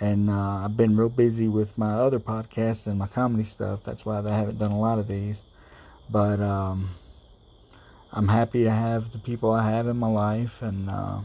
And 0.00 0.30
uh, 0.30 0.64
I've 0.64 0.76
been 0.76 0.96
real 0.96 1.10
busy 1.10 1.48
with 1.48 1.78
my 1.78 1.92
other 1.92 2.18
podcasts 2.18 2.86
and 2.86 2.98
my 2.98 3.06
comedy 3.06 3.44
stuff. 3.44 3.84
That's 3.84 4.04
why 4.04 4.18
I 4.18 4.30
haven't 4.30 4.58
done 4.58 4.72
a 4.72 4.80
lot 4.80 4.98
of 4.98 5.06
these. 5.06 5.42
But 6.10 6.40
um, 6.40 6.96
I'm 8.10 8.28
happy 8.28 8.64
to 8.64 8.70
have 8.70 9.12
the 9.12 9.18
people 9.18 9.52
I 9.52 9.70
have 9.70 9.86
in 9.86 9.98
my 9.98 10.08
life. 10.08 10.60
And, 10.60 10.90
uh, 10.90 11.20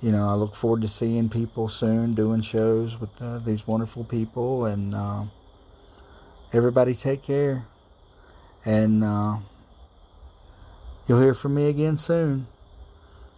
you 0.00 0.12
know, 0.12 0.28
I 0.28 0.34
look 0.34 0.54
forward 0.54 0.82
to 0.82 0.88
seeing 0.88 1.28
people 1.28 1.68
soon, 1.68 2.14
doing 2.14 2.42
shows 2.42 3.00
with 3.00 3.10
uh, 3.20 3.38
these 3.38 3.66
wonderful 3.66 4.04
people. 4.04 4.66
And 4.66 4.94
uh, 4.94 5.24
everybody 6.52 6.94
take 6.94 7.22
care. 7.22 7.64
And 8.64 9.02
uh, 9.02 9.38
you'll 11.12 11.20
hear 11.20 11.34
from 11.34 11.54
me 11.54 11.68
again 11.68 11.98
soon. 11.98 12.46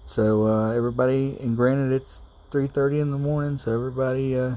So 0.06 0.46
uh, 0.46 0.70
everybody, 0.70 1.36
and 1.40 1.56
granted 1.56 1.90
it's 1.90 2.22
3:30 2.52 3.00
in 3.00 3.10
the 3.10 3.18
morning, 3.18 3.58
so 3.58 3.74
everybody, 3.74 4.38
uh, 4.38 4.56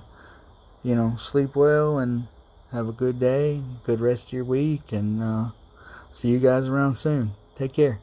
you 0.84 0.94
know, 0.94 1.18
sleep 1.20 1.56
well 1.56 1.98
and 1.98 2.28
have 2.72 2.88
a 2.88 2.92
good 2.92 3.20
day, 3.20 3.64
good 3.88 4.02
rest 4.02 4.28
of 4.28 4.34
your 4.34 4.44
week, 4.44 4.92
and 4.92 5.24
uh, 5.24 5.50
see 6.14 6.28
you 6.28 6.38
guys 6.38 6.66
around 6.66 7.00
soon. 7.00 7.32
Take 7.56 7.74
care. 7.74 7.98